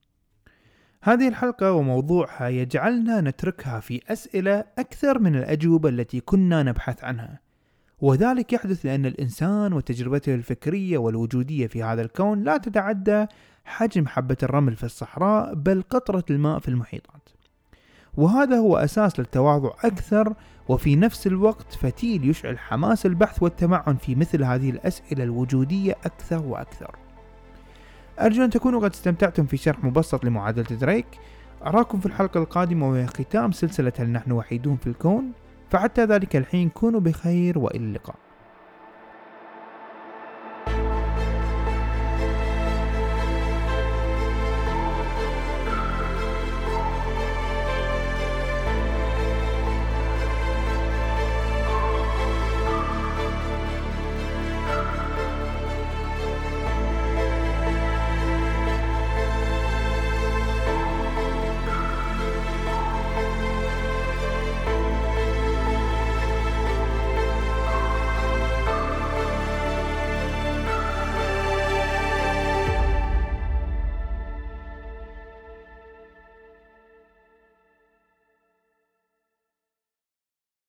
هذه 1.04 1.28
الحلقة 1.28 1.72
وموضوعها 1.72 2.48
يجعلنا 2.48 3.22
نتركها 3.22 3.80
في 3.80 4.02
أسئلة 4.08 4.64
أكثر 4.78 5.20
من 5.20 5.36
الأجوبة 5.36 5.90
التي 5.90 6.20
كنا 6.20 6.64
نبحث 6.64 7.04
عنها. 7.04 7.40
وذلك 8.02 8.54
يحدث 8.54 8.86
لأن 8.86 9.06
الإنسان 9.06 9.74
وتجربته 9.74 10.36
الفكرية 10.36 10.98
والوجودية 10.98 11.68
في 11.68 11.84
هذا 11.84 12.02
الكون 12.02 12.44
لا 12.44 12.58
تتعدى 12.58 13.26
حجم 13.70 14.08
حبة 14.08 14.38
الرمل 14.44 14.76
في 14.76 14.84
الصحراء 14.84 15.54
بل 15.54 15.84
قطرة 15.90 16.24
الماء 16.30 16.60
في 16.60 16.68
المحيطات. 16.68 17.30
وهذا 18.18 18.58
هو 18.58 18.78
أساس 18.78 19.20
للتواضع 19.20 19.70
أكثر 19.84 20.34
وفي 20.68 20.96
نفس 20.96 21.28
الوقت 21.28 21.74
فتيل 21.74 22.30
يشعل 22.30 22.60
حماس 22.60 23.06
البحث 23.06 23.44
والتمعن 23.44 23.96
في 23.96 24.16
مثل 24.16 24.44
هذه 24.44 24.70
الأسئلة 24.70 25.24
الوجودية 25.24 25.96
أكثر 26.06 26.46
وأكثر. 26.46 26.96
أرجو 28.20 28.44
أن 28.44 28.50
تكونوا 28.50 28.82
قد 28.82 28.92
استمتعتم 28.92 29.46
في 29.46 29.58
شرح 29.58 29.84
مبسط 29.84 30.26
لمعادلة 30.26 30.78
دريك. 30.78 31.08
أراكم 31.66 32.00
في 32.00 32.06
الحلقة 32.06 32.38
القادمة 32.38 32.90
وهي 32.90 33.08
ختام 33.08 33.52
سلسلة 33.52 33.94
هل 34.00 34.10
نحن 34.10 34.32
وحيدون 34.32 34.78
في 34.78 34.88
الكون. 34.88 35.32
فحتى 35.70 36.06
ذلك 36.06 36.36
الحين 36.36 36.70
كونوا 36.70 37.00
بخير 37.00 37.60
وإلى 37.60 37.84
اللقاء. 37.84 38.29